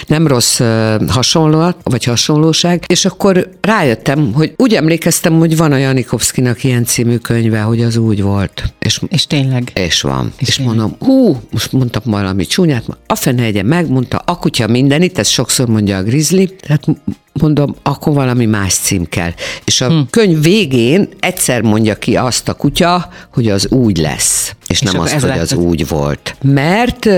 Nem 0.07 0.27
rossz 0.27 0.61
uh, 0.61 1.09
hasonlóat, 1.09 1.77
vagy 1.83 2.05
hasonlóság, 2.05 2.85
és 2.87 3.05
akkor 3.05 3.51
rájöttem, 3.61 4.33
hogy 4.33 4.53
úgy 4.57 4.75
emlékeztem, 4.75 5.39
hogy 5.39 5.57
van 5.57 5.73
a 5.73 5.77
Janikovszkinak 5.77 6.65
ilyen 6.65 6.85
című 6.85 7.17
könyve, 7.17 7.61
hogy 7.61 7.83
az 7.83 7.97
úgy 7.97 8.23
volt. 8.23 8.73
És, 8.79 9.01
És 9.09 9.27
tényleg. 9.27 9.71
és 9.75 10.01
van. 10.01 10.33
És 10.37 10.43
És, 10.43 10.49
és 10.49 10.55
tényleg. 10.57 10.77
mondom, 10.77 10.97
hú, 11.01 11.41
most 11.51 11.73
mondtam 11.73 12.03
valami 12.05 12.47
csúnyát, 12.47 12.85
a 13.07 13.15
fene 13.15 13.43
egye 13.43 13.63
megmondta, 13.63 14.23
a 14.25 14.39
kutya 14.39 14.67
mindenit, 14.67 15.19
ezt 15.19 15.31
sokszor 15.31 15.69
mondja 15.69 15.97
a 15.97 16.03
grizzly, 16.03 16.45
tehát 16.45 16.85
mondom, 17.41 17.75
akkor 17.83 18.13
valami 18.15 18.47
más 18.47 18.75
cím 18.75 19.05
kell. 19.05 19.31
És 19.65 19.81
a 19.81 19.89
hm. 19.89 19.99
könyv 20.11 20.43
végén 20.43 21.09
egyszer 21.21 21.63
mondja 21.63 21.95
ki 21.95 22.17
azt 22.17 22.49
a 22.49 22.55
kutya, 22.55 23.09
hogy 23.33 23.49
az 23.49 23.71
úgy 23.71 23.99
lesz, 23.99 24.55
és, 24.67 24.81
és 24.81 24.81
nem 24.81 25.01
azt, 25.01 25.15
ez 25.15 25.23
hogy 25.23 25.39
az 25.39 25.53
úgy 25.53 25.89
volt. 25.89 26.37
Mert 26.43 27.09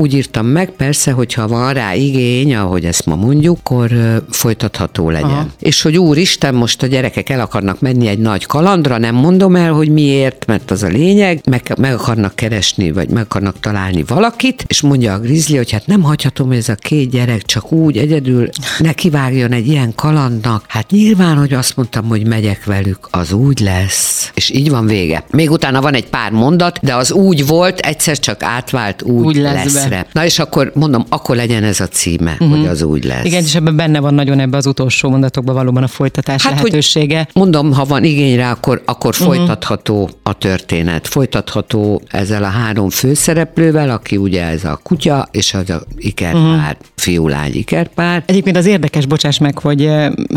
úgy 0.00 0.14
írtam 0.14 0.46
meg, 0.46 0.70
persze, 0.70 1.12
hogyha 1.12 1.48
van 1.48 1.72
rá 1.72 1.94
igény, 1.94 2.54
ahogy 2.54 2.84
ezt 2.84 3.06
ma 3.06 3.14
mondjuk, 3.14 3.58
akkor 3.58 3.90
folytatható 4.30 5.10
legyen. 5.10 5.28
Aha. 5.30 5.46
És 5.58 5.82
hogy 5.82 5.98
úristen, 5.98 6.54
most 6.54 6.82
a 6.82 6.86
gyerekek 6.86 7.28
el 7.28 7.40
akarnak 7.40 7.80
menni 7.80 8.06
egy 8.06 8.18
nagy 8.18 8.46
kalandra, 8.46 8.98
nem 8.98 9.14
mondom 9.14 9.56
el, 9.56 9.72
hogy 9.72 9.88
miért, 9.88 10.46
mert 10.46 10.70
az 10.70 10.82
a 10.82 10.86
lényeg, 10.86 11.40
meg, 11.50 11.72
meg 11.78 11.94
akarnak 11.94 12.34
keresni, 12.34 12.92
vagy 12.92 13.08
meg 13.08 13.22
akarnak 13.22 13.60
találni 13.60 14.04
valakit, 14.06 14.64
és 14.66 14.80
mondja 14.80 15.12
a 15.12 15.18
grizzly, 15.18 15.56
hogy 15.56 15.70
hát 15.70 15.86
nem 15.86 16.02
hagyhatom, 16.02 16.46
hogy 16.46 16.56
ez 16.56 16.68
a 16.68 16.74
két 16.74 17.10
gyerek 17.10 17.42
csak 17.42 17.72
úgy 17.72 17.96
egyedül 17.96 18.48
nekivágjon 18.78 19.52
egy 19.52 19.66
ilyen 19.66 19.94
kalandnak. 19.94 20.64
Hát 20.68 20.90
nyilván, 20.90 21.36
hogy 21.36 21.52
azt 21.52 21.76
mondtam, 21.76 22.04
hogy 22.04 22.26
megyek 22.26 22.64
velük, 22.64 23.08
az 23.10 23.32
úgy 23.32 23.60
lesz. 23.60 24.30
És 24.34 24.50
így 24.50 24.70
van 24.70 24.86
vége. 24.86 25.24
Még 25.30 25.50
utána 25.50 25.80
van 25.80 25.94
egy 25.94 26.06
pár 26.06 26.30
mondat, 26.30 26.78
de 26.82 26.94
az 26.94 27.12
úgy 27.12 27.46
volt, 27.46 27.78
egyszer 27.78 28.18
csak 28.18 28.42
átvált 28.42 29.02
úgy, 29.02 29.10
Úgy 29.10 29.36
úgy 29.36 29.36
lesz 29.36 29.74
lesz 29.74 29.88
leszre. 29.90 30.06
Na 30.12 30.24
és 30.24 30.38
akkor 30.38 30.72
mondom, 30.74 31.04
akkor 31.08 31.36
legyen 31.36 31.64
ez 31.64 31.80
a 31.80 31.86
címe, 31.86 32.32
uh-huh. 32.32 32.50
hogy 32.50 32.66
az 32.66 32.82
úgy 32.82 33.04
lesz. 33.04 33.24
Igen, 33.24 33.42
és 33.42 33.54
ebben 33.54 33.76
benne 33.76 34.00
van 34.00 34.14
nagyon 34.14 34.40
ebbe 34.40 34.56
az 34.56 34.66
utolsó 34.66 35.10
mondatokban 35.10 35.54
valóban 35.54 35.82
a 35.82 35.88
folytatás 35.88 36.42
Hát, 36.42 36.52
hogy- 36.52 36.62
lehetősége. 36.62 37.28
Mondom, 37.32 37.72
ha 37.72 37.84
van 37.84 38.04
igény 38.04 38.36
rá, 38.36 38.50
akkor, 38.50 38.82
akkor 38.84 39.10
uh-huh. 39.10 39.34
folytatható 39.34 40.10
a 40.22 40.32
történet. 40.32 41.08
Folytatható 41.08 42.02
ezzel 42.06 42.44
a 42.44 42.48
három 42.48 42.90
főszereplővel, 42.90 43.90
aki 43.90 44.16
ugye 44.16 44.44
ez 44.44 44.64
a 44.64 44.80
kutya, 44.82 45.28
és 45.30 45.54
az 45.54 45.70
a 45.70 45.82
ikerpár, 45.96 46.42
uh-huh. 46.42 46.86
fiú-lány 46.96 47.54
ikerpár. 47.54 48.22
Egyébként 48.26 48.56
az 48.56 48.66
érdekes, 48.66 49.06
bocsáss 49.06 49.38
meg, 49.38 49.58
hogy, 49.58 49.90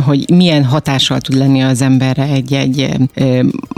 hogy 0.06 0.30
milyen 0.34 0.66
hatással 0.66 1.20
tud 1.20 1.38
lenni 1.38 1.62
az 1.62 1.82
emberre 1.82 2.24
egy-egy 2.24 2.90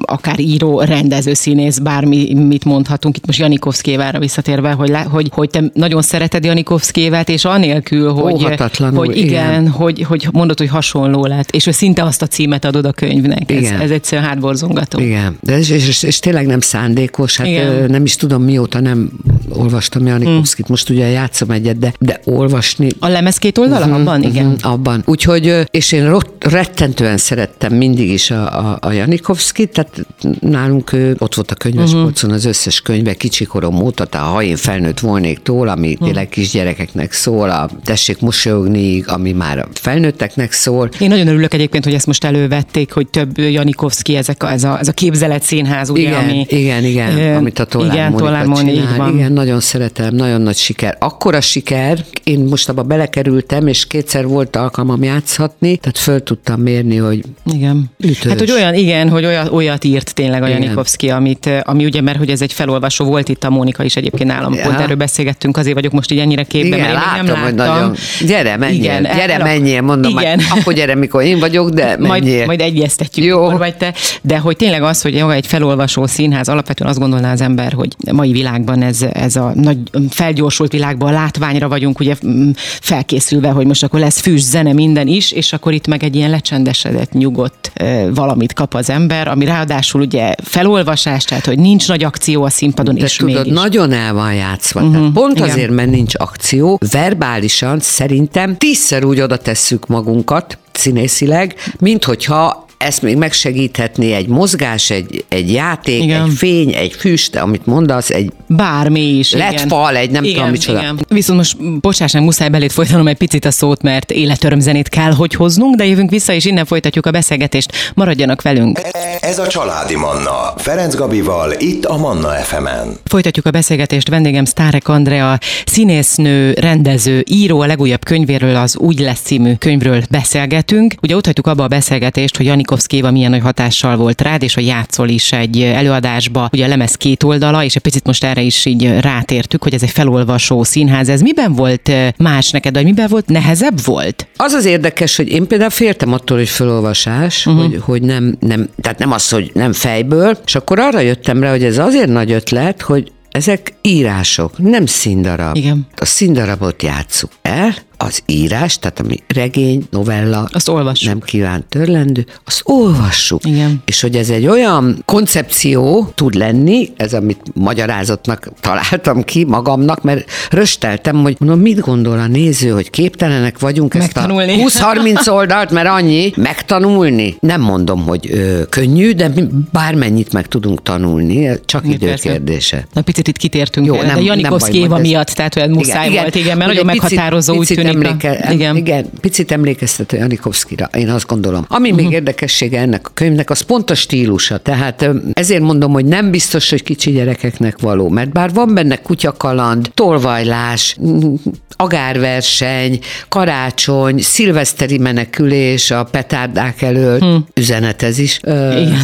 akár 0.05 0.39
író, 0.39 0.81
rendező, 0.81 1.33
színész, 1.33 1.77
bármi, 1.77 2.33
mit 2.33 2.65
mondhatunk. 2.65 3.17
Itt 3.17 3.25
most 3.25 3.39
Janikovszkévára 3.39 4.19
visszatérve, 4.19 4.71
hogy, 4.71 4.89
le, 4.89 4.99
hogy, 4.99 5.29
hogy 5.33 5.49
te 5.55 5.63
nagyon 5.73 6.01
szereted 6.01 6.45
Janikovszkévát, 6.45 7.29
és 7.29 7.45
anélkül, 7.45 8.11
hogy, 8.11 8.59
hogy 8.93 9.17
igen, 9.17 9.27
igen. 9.27 9.67
Hogy, 9.67 10.01
hogy 10.01 10.27
mondod, 10.31 10.57
hogy 10.57 10.67
hasonló 10.67 11.25
lett, 11.25 11.51
és 11.51 11.65
hogy 11.65 11.73
szinte 11.73 12.03
azt 12.03 12.21
a 12.21 12.27
címet 12.27 12.65
adod 12.65 12.85
a 12.85 12.91
könyvnek. 12.91 13.51
Ez, 13.51 13.57
Igen. 13.57 13.79
ez 13.79 13.91
egyszerűen 13.91 14.27
hátborzongató. 14.27 14.99
Igen, 14.99 15.37
de 15.41 15.57
és, 15.57 15.69
és, 15.69 16.03
és 16.03 16.19
tényleg 16.19 16.45
nem 16.45 16.59
szándékos, 16.59 17.37
hát 17.37 17.47
Igen. 17.47 17.89
nem 17.89 18.03
is 18.03 18.15
tudom 18.15 18.43
mióta 18.43 18.79
nem 18.79 19.11
olvastam 19.49 20.07
Janikovszkit, 20.07 20.67
most 20.67 20.89
ugye 20.89 21.07
játszom 21.07 21.51
egyet, 21.51 21.79
de, 21.79 21.93
de 21.99 22.19
olvasni 22.23 22.89
A 22.99 23.07
lemez 23.07 23.37
két 23.37 23.57
oldala? 23.57 23.95
Abban? 23.95 24.23
Igen. 24.23 24.45
Mhm, 24.45 24.55
abban. 24.61 25.03
Úgyhogy, 25.05 25.67
és 25.71 25.91
én 25.91 26.09
rott, 26.09 26.45
rettentően 26.49 27.17
szerettem 27.17 27.73
mindig 27.73 28.09
is 28.09 28.31
a, 28.31 28.69
a, 28.69 28.77
a 28.81 28.91
Janikovszkit, 28.91 29.71
tehát 29.71 30.05
nálunk 30.39 30.93
ő, 30.93 31.15
ott 31.19 31.35
volt 31.35 31.51
a 31.51 31.55
könyvespolcon 31.55 32.31
az 32.31 32.45
összes 32.45 32.81
könyve 32.81 33.13
kicsikorom 33.13 33.83
óta, 33.83 34.05
tehát 34.05 34.27
ha 34.27 34.43
én 34.43 34.55
felnőtt 34.55 34.99
volnék 34.99 35.39
tól, 35.45 35.67
ami 35.67 35.95
tényleg 36.03 36.29
kisgyerekeknek 36.29 37.11
szól, 37.11 37.49
a 37.49 37.69
tessék 37.83 38.19
mosolyogniig, 38.19 39.07
ami 39.07 39.31
már 39.31 39.57
a 39.59 39.67
felnőtteknek 39.73 40.51
szól. 40.51 40.89
Én 40.99 41.07
nagyon 41.09 41.27
örülök 41.27 41.53
egyébként, 41.53 41.83
hogy 41.83 41.93
ezt 41.93 42.05
most 42.07 42.23
elővették, 42.23 42.91
hogy 42.91 43.07
több 43.07 43.37
Janikovszki, 43.37 44.15
ezek 44.15 44.43
a, 44.43 44.51
ez, 44.51 44.63
a, 44.63 44.79
ez 44.79 44.87
a 44.87 44.91
képzelet 44.91 45.43
színház, 45.43 45.89
ugye, 45.89 46.01
Igen, 46.01 46.23
ami... 46.23 46.45
igen, 46.49 46.83
igen, 46.83 47.17
Ö, 47.17 47.35
amit 47.35 47.59
a 47.59 47.65
Tollán 47.65 47.91
igen, 47.93 48.15
Tollán 48.15 48.53
csinál. 48.53 48.73
így 48.73 48.97
van. 48.97 49.13
Igen, 49.13 49.31
nagyon 49.31 49.59
szeretem, 49.59 50.15
nagyon 50.15 50.41
nagy 50.41 50.55
siker. 50.55 50.95
Akkora 50.99 51.41
siker, 51.41 52.05
én 52.23 52.39
most 52.39 52.69
abba 52.69 52.83
belekerültem, 52.83 53.67
és 53.67 53.87
kétszer 53.87 54.27
volt 54.27 54.55
alkalmam 54.55 55.03
játszhatni, 55.03 55.77
tehát 55.77 55.97
föl 55.97 56.23
tudtam 56.23 56.61
mérni, 56.61 56.95
hogy 56.95 57.23
Igen. 57.53 57.91
Ütős. 57.99 58.23
Hát, 58.23 58.39
hogy 58.39 58.51
olyan, 58.51 58.73
igen, 58.73 59.09
hogy 59.09 59.25
olyat, 59.25 59.51
olyat 59.51 59.83
írt 59.83 60.13
tényleg 60.13 60.43
a. 60.43 60.47
Janikovszki, 60.47 61.09
amit, 61.09 61.49
ami 61.63 61.85
ugye, 61.85 62.01
mert 62.01 62.17
hogy 62.17 62.29
ez 62.29 62.41
egy 62.41 62.53
felolvasó 62.53 63.05
volt 63.05 63.29
itt 63.29 63.43
a 63.43 63.49
Mónika 63.49 63.83
is 63.83 63.95
egyébként 63.95 64.29
nálam, 64.29 64.53
Ja. 64.53 64.61
pont 64.63 64.79
erről 64.79 64.95
beszélgettünk, 65.35 65.57
azért 65.57 65.75
vagyok 65.75 65.91
most 65.91 66.11
így 66.11 66.19
ennyire 66.19 66.43
képben, 66.43 66.79
igen, 66.79 66.91
mert 66.93 67.05
látom, 67.05 67.25
nem 67.25 67.43
hogy 67.43 67.55
láttam. 67.55 67.75
nagyon... 67.75 67.95
Gyere, 68.25 68.57
menjél, 68.57 68.79
Igen, 68.83 69.01
gyere, 69.03 69.33
el- 69.33 69.43
menjél, 69.43 69.81
mondom, 69.81 70.11
igen. 70.11 70.39
Majd, 70.49 70.59
akkor 70.59 70.73
gyere, 70.73 70.95
mikor 70.95 71.23
én 71.23 71.39
vagyok, 71.39 71.69
de 71.69 71.97
menjél. 71.97 72.07
majd, 72.35 72.45
majd 72.45 72.61
egyeztetjük, 72.61 73.25
Jó. 73.25 73.41
mikor 73.43 73.57
vagy 73.57 73.75
te. 73.75 73.93
De 74.21 74.37
hogy 74.37 74.55
tényleg 74.55 74.83
az, 74.83 75.01
hogy 75.01 75.13
maga 75.13 75.33
egy 75.33 75.47
felolvasó 75.47 76.05
színház, 76.05 76.49
alapvetően 76.49 76.89
azt 76.89 76.99
gondolná 76.99 77.31
az 77.31 77.41
ember, 77.41 77.73
hogy 77.73 77.95
mai 78.11 78.31
világban 78.31 78.81
ez, 78.81 79.01
ez 79.13 79.35
a 79.35 79.51
nagy 79.55 79.77
felgyorsult 80.09 80.71
világban 80.71 81.09
a 81.09 81.11
látványra 81.13 81.67
vagyunk 81.67 81.99
ugye 81.99 82.15
mm, 82.27 82.49
felkészülve, 82.81 83.49
hogy 83.49 83.65
most 83.65 83.83
akkor 83.83 83.99
lesz 83.99 84.19
fűs, 84.19 84.41
zene, 84.41 84.73
minden 84.73 85.07
is, 85.07 85.31
és 85.31 85.53
akkor 85.53 85.73
itt 85.73 85.87
meg 85.87 86.03
egy 86.03 86.15
ilyen 86.15 86.29
lecsendesedett, 86.29 87.11
nyugodt 87.11 87.71
valamit 88.13 88.53
kap 88.53 88.73
az 88.73 88.89
ember, 88.89 89.27
ami 89.27 89.45
ráadásul 89.45 90.01
ugye 90.01 90.33
felolvasás, 90.43 91.23
tehát 91.23 91.45
hogy 91.45 91.59
nincs 91.59 91.87
nagy 91.87 92.03
akció 92.03 92.43
a 92.43 92.49
színpadon, 92.49 92.95
De 92.95 93.03
és 93.03 93.15
tudod, 93.15 93.35
mégis. 93.35 93.53
nagyon 93.53 93.91
el 93.91 94.13
van 94.13 94.33
játszva. 94.33 94.79
Uh-huh, 94.79 94.95
Tehát 94.95 95.13
pont 95.25 95.37
igen. 95.37 95.49
azért, 95.49 95.71
mert 95.71 95.89
nincs 95.89 96.13
akció, 96.17 96.79
verbálisan 96.91 97.79
szerintem 97.79 98.57
tízszer 98.57 99.03
úgy 99.03 99.19
oda 99.19 99.37
tesszük 99.37 99.87
magunkat 99.87 100.57
színészileg, 100.71 101.55
mint 101.79 102.03
hogyha 102.03 102.64
ezt 102.85 103.01
még 103.01 103.17
megsegíthetné 103.17 104.13
egy 104.13 104.27
mozgás, 104.27 104.89
egy, 104.89 105.25
egy 105.27 105.51
játék, 105.51 106.03
Igen. 106.03 106.23
egy 106.23 106.33
fény, 106.37 106.73
egy 106.73 106.93
füst, 106.93 107.35
amit 107.35 107.65
mondasz, 107.65 108.09
egy 108.09 108.31
Bármi 108.47 109.01
is. 109.01 109.31
Lett 109.31 109.51
igen. 109.51 109.67
fal, 109.67 109.95
egy 109.95 110.11
nem 110.11 110.23
igen, 110.23 110.35
tudom 110.35 110.49
micsoda. 110.49 110.79
Igen. 110.79 111.05
Viszont 111.07 111.37
most 111.37 111.79
bocsáss 111.79 112.13
meg, 112.13 112.23
muszáj 112.23 112.49
belét 112.49 112.71
folytanom 112.71 113.07
egy 113.07 113.17
picit 113.17 113.45
a 113.45 113.51
szót, 113.51 113.81
mert 113.81 114.11
életörömzenét 114.11 114.89
kell, 114.89 115.11
hogy 115.11 115.33
hoznunk, 115.33 115.75
de 115.75 115.85
jövünk 115.85 116.09
vissza, 116.09 116.33
és 116.33 116.45
innen 116.45 116.65
folytatjuk 116.65 117.05
a 117.05 117.11
beszélgetést. 117.11 117.91
Maradjanak 117.93 118.41
velünk. 118.41 118.79
Ez 119.19 119.39
a 119.39 119.47
Családi 119.47 119.95
Manna. 119.95 120.53
Ferenc 120.57 120.95
Gabival, 120.95 121.51
itt 121.57 121.85
a 121.85 121.97
Manna 121.97 122.29
FM-en. 122.29 122.97
Folytatjuk 123.05 123.45
a 123.45 123.51
beszélgetést. 123.51 124.09
Vendégem 124.09 124.45
Sztárek 124.45 124.87
Andrea, 124.87 125.37
színésznő, 125.65 126.53
rendező, 126.53 127.23
író, 127.29 127.59
a 127.59 127.65
legújabb 127.65 128.05
könyvéről, 128.05 128.55
az 128.55 128.77
Úgy 128.77 128.99
lesz 128.99 129.21
című 129.21 129.53
könyvről 129.53 130.01
beszélgetünk. 130.09 130.93
Ugye 131.01 131.15
ott 131.15 131.25
hagytuk 131.25 131.47
abba 131.47 131.63
a 131.63 131.67
beszélgetést, 131.67 132.37
hogy 132.37 132.47
Éva 132.89 133.11
milyen 133.11 133.29
nagy 133.29 133.41
hatással 133.41 133.95
volt 133.95 134.21
rád, 134.21 134.43
és 134.43 134.53
hogy 134.53 134.65
játszol 134.65 135.09
is 135.09 135.31
egy 135.31 135.61
előadásba, 135.61 136.49
ugye 136.51 136.65
a 136.65 136.67
lemez 136.67 136.95
két 136.95 137.23
oldala, 137.23 137.63
és 137.63 137.75
egy 137.75 137.81
picit 137.81 138.05
most 138.05 138.23
erre 138.23 138.41
is 138.41 138.65
így 138.65 138.99
rátértük, 138.99 139.63
hogy 139.63 139.73
ez 139.73 139.83
egy 139.83 139.89
felolvasó 139.89 140.63
színház. 140.63 141.09
Ez 141.09 141.21
miben 141.21 141.53
volt 141.53 141.89
eh, 141.89 142.09
más 142.17 142.51
neked, 142.51 142.73
vagy 142.73 142.83
miben 142.83 143.07
volt 143.09 143.27
nehezebb 143.27 143.83
volt? 143.83 144.27
Az 144.37 144.53
az 144.53 144.65
érdekes, 144.65 145.15
hogy 145.15 145.27
én 145.27 145.47
például 145.47 145.69
féltem 145.69 146.13
attól, 146.13 146.37
hogy 146.37 146.49
felolvasás, 146.49 147.45
uh-huh. 147.45 147.61
hogy, 147.61 147.79
hogy 147.81 148.01
nem, 148.01 148.37
nem, 148.39 148.69
tehát 148.81 148.99
nem 148.99 149.11
az, 149.11 149.29
hogy 149.29 149.51
nem 149.53 149.73
fejből, 149.73 150.37
és 150.45 150.55
akkor 150.55 150.79
arra 150.79 150.99
jöttem 150.99 151.41
rá, 151.41 151.49
hogy 151.49 151.63
ez 151.63 151.77
azért 151.77 152.09
nagy 152.09 152.31
ötlet, 152.31 152.81
hogy 152.81 153.11
ezek 153.35 153.73
írások, 153.81 154.57
nem 154.57 154.85
színdarab. 154.85 155.55
Igen. 155.55 155.87
A 155.95 156.05
színdarabot 156.05 156.83
játsszuk 156.83 157.31
el, 157.41 157.75
az 157.97 158.21
írás, 158.25 158.79
tehát 158.79 158.99
ami 158.99 159.17
regény, 159.27 159.83
novella, 159.89 160.47
Azt 160.51 160.69
olvassuk. 160.69 161.07
nem 161.07 161.19
kívánt 161.19 161.65
törlendő, 161.65 162.25
azt 162.45 162.61
olvassuk. 162.63 163.45
Igen. 163.45 163.81
És 163.85 164.01
hogy 164.01 164.15
ez 164.15 164.29
egy 164.29 164.47
olyan 164.47 165.01
koncepció 165.05 166.11
tud 166.15 166.33
lenni, 166.33 166.89
ez 166.97 167.13
amit 167.13 167.39
magyarázatnak 167.53 168.49
találtam 168.59 169.23
ki 169.23 169.43
magamnak, 169.43 170.01
mert 170.03 170.29
rösteltem, 170.49 171.21
hogy 171.21 171.35
mondom, 171.39 171.59
mit 171.59 171.79
gondol 171.79 172.19
a 172.19 172.27
néző, 172.27 172.69
hogy 172.69 172.89
képtelenek 172.89 173.59
vagyunk 173.59 173.93
Megtanulni. 173.93 174.61
ezt 174.61 174.81
a 174.81 174.93
20-30 174.93 175.31
oldalt, 175.37 175.71
mert 175.71 175.87
annyi, 175.87 176.31
megtanulni. 176.35 177.35
Nem 177.39 177.61
mondom, 177.61 178.03
hogy 178.03 178.29
ö, 178.31 178.61
könnyű, 178.69 179.11
de 179.11 179.27
mi 179.27 179.43
bármennyit 179.71 180.33
meg 180.33 180.47
tudunk 180.47 180.83
tanulni, 180.83 181.49
csak 181.65 181.87
idő 181.87 182.13
kérdése. 182.13 182.87
Na 182.93 183.01
picit 183.01 183.27
itt 183.27 183.37
kitértünk, 183.37 183.85
Jó, 183.85 183.95
Jó, 183.95 184.01
nem- 184.01 184.41
de 184.41 184.49
baj, 184.49 184.71
Éva 184.71 184.97
miatt, 184.97 185.27
tehát 185.27 185.55
olyan 185.55 185.69
muszáj 185.69 186.09
Igen, 186.09 186.21
volt, 186.21 186.35
igen, 186.35 186.57
mert 186.57 186.69
nagyon 186.69 186.85
meghatározó 186.85 187.55
úgy 187.55 187.67
tűnik 187.67 187.94
emléke, 187.95 188.51
Igen. 188.51 188.75
igen. 188.75 189.05
picit 189.21 189.51
emlékeztet 189.51 190.11
a 190.11 190.15
Janikovszkira, 190.15 190.89
én 190.97 191.09
azt 191.09 191.27
gondolom. 191.27 191.65
Ami 191.67 191.89
uh-huh. 191.89 192.03
még 192.03 192.13
érdekessége 192.13 192.79
ennek 192.79 193.07
a 193.07 193.11
könyvnek, 193.13 193.49
az 193.49 193.61
pont 193.61 193.89
a 193.89 193.95
stílusa. 193.95 194.57
Tehát 194.57 195.09
ezért 195.33 195.61
mondom, 195.61 195.91
hogy 195.91 196.05
nem 196.05 196.31
biztos, 196.31 196.69
hogy 196.69 196.83
kicsi 196.83 197.11
gyerekeknek 197.11 197.79
való, 197.79 198.09
mert 198.09 198.31
bár 198.31 198.53
van 198.53 198.73
benne 198.73 198.95
kutyakaland, 198.95 199.91
tolvajlás, 199.93 200.95
agárverseny, 201.77 202.99
karácsony, 203.29 204.21
szilveszteri 204.21 204.97
menekülés 204.97 205.91
a 205.91 206.03
petárdák 206.03 206.81
elől, 206.81 207.19
hmm. 207.19 207.45
üzenetez 207.53 208.17
is. 208.17 208.39
Ö, 208.43 208.71
Igen. 208.71 208.99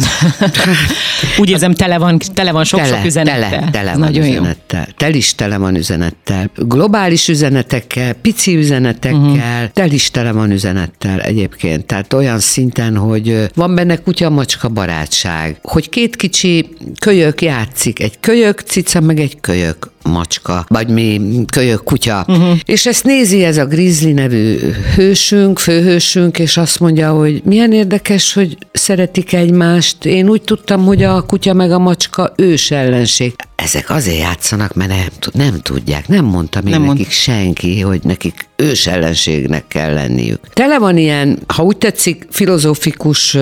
Úgy 1.38 1.50
érzem, 1.50 1.74
tele 1.74 1.98
van, 1.98 2.18
tele 2.34 2.52
van 2.52 2.64
sok-sok 2.64 3.04
üzenettel. 3.04 3.50
Tele, 3.50 3.70
tele 3.70 3.90
Ez 3.90 3.98
van 3.98 4.08
nagyon 4.08 4.24
jó. 4.24 4.30
üzenettel. 4.30 4.86
Tel 4.96 5.14
is 5.14 5.34
tele 5.34 5.56
van 5.56 5.74
üzenettel. 5.74 6.50
Globális 6.56 7.28
üzenetekkel, 7.28 8.12
pici 8.12 8.56
üzenetekkel, 8.56 8.71
uh-huh. 8.78 9.38
tel 9.72 9.90
is 9.90 10.10
tele 10.10 10.32
van 10.32 10.50
üzenettel 10.50 11.20
egyébként. 11.20 11.84
Tehát 11.84 12.12
olyan 12.12 12.38
szinten, 12.38 12.96
hogy 12.96 13.50
van 13.54 13.74
benne 13.74 13.96
kutya-macska 13.96 14.68
barátság, 14.68 15.58
hogy 15.62 15.88
két 15.88 16.16
kicsi 16.16 16.68
kölyök 17.00 17.42
játszik, 17.42 18.00
egy 18.00 18.20
kölyök 18.20 18.60
cica, 18.60 19.00
meg 19.00 19.20
egy 19.20 19.40
kölyök 19.40 19.90
macska, 20.04 20.64
vagy 20.68 20.88
mi 20.88 21.20
kölyök 21.50 21.82
kutya. 21.84 22.24
Uh-huh. 22.28 22.58
És 22.64 22.86
ezt 22.86 23.04
nézi 23.04 23.44
ez 23.44 23.56
a 23.56 23.66
Grizzly 23.66 24.12
nevű 24.12 24.58
hősünk, 24.94 25.58
főhősünk, 25.58 26.38
és 26.38 26.56
azt 26.56 26.80
mondja, 26.80 27.12
hogy 27.12 27.42
milyen 27.44 27.72
érdekes, 27.72 28.32
hogy 28.32 28.56
szeretik 28.72 29.32
egymást. 29.32 30.04
Én 30.04 30.28
úgy 30.28 30.42
tudtam, 30.42 30.84
hogy 30.84 31.02
a 31.02 31.22
kutya 31.22 31.52
meg 31.52 31.72
a 31.72 31.78
macska 31.78 32.32
ős 32.36 32.70
ellenség. 32.70 33.34
Ezek 33.56 33.90
azért 33.90 34.18
játszanak, 34.18 34.74
mert 34.74 34.90
nem, 34.90 35.06
nem 35.32 35.60
tudják. 35.62 36.08
Nem 36.08 36.24
mondta 36.24 36.60
még 36.62 36.72
Nem 36.72 36.78
nem 36.78 36.88
mond- 36.88 36.98
nekik 36.98 37.12
senki, 37.12 37.80
hogy 37.80 38.00
nekik 38.02 38.48
ős 38.56 38.86
ellenségnek 38.86 39.66
kell 39.68 39.92
lenniük. 39.92 40.40
Tele 40.52 40.78
van 40.78 40.96
ilyen, 40.96 41.38
ha 41.46 41.62
úgy 41.62 41.76
tetszik, 41.76 42.26
filozófikus 42.30 43.36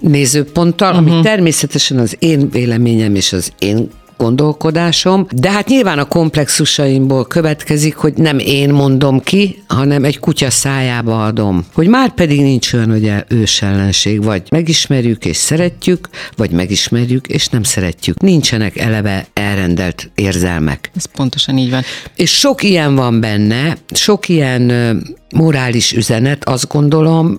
nézőponttal, 0.00 0.94
uh-huh. 0.94 1.12
ami 1.12 1.22
természetesen 1.22 1.98
az 1.98 2.16
én 2.18 2.50
véleményem 2.50 3.14
és 3.14 3.32
az 3.32 3.52
én 3.58 3.88
gondolkodásom, 4.16 5.26
de 5.34 5.50
hát 5.50 5.68
nyilván 5.68 5.98
a 5.98 6.04
komplexusaimból 6.04 7.26
következik, 7.26 7.96
hogy 7.96 8.14
nem 8.16 8.38
én 8.38 8.70
mondom 8.70 9.20
ki, 9.20 9.62
hanem 9.66 10.04
egy 10.04 10.18
kutya 10.18 10.50
szájába 10.50 11.24
adom. 11.24 11.66
Hogy 11.74 11.88
már 11.88 12.14
pedig 12.14 12.40
nincs 12.40 12.72
olyan, 12.72 12.90
hogy 12.90 13.12
ős 13.28 13.62
ellenség, 13.62 14.24
vagy 14.24 14.42
megismerjük 14.50 15.24
és 15.24 15.36
szeretjük, 15.36 16.08
vagy 16.36 16.50
megismerjük 16.50 17.26
és 17.26 17.48
nem 17.48 17.62
szeretjük. 17.62 18.20
Nincsenek 18.20 18.76
eleve 18.76 19.26
elrendelt 19.32 20.10
érzelmek. 20.14 20.90
Ez 20.96 21.04
pontosan 21.04 21.58
így 21.58 21.70
van. 21.70 21.82
És 22.16 22.38
sok 22.38 22.62
ilyen 22.62 22.94
van 22.94 23.20
benne, 23.20 23.76
sok 23.90 24.28
ilyen 24.28 24.72
morális 25.34 25.92
üzenet, 25.92 26.48
azt 26.48 26.68
gondolom, 26.68 27.38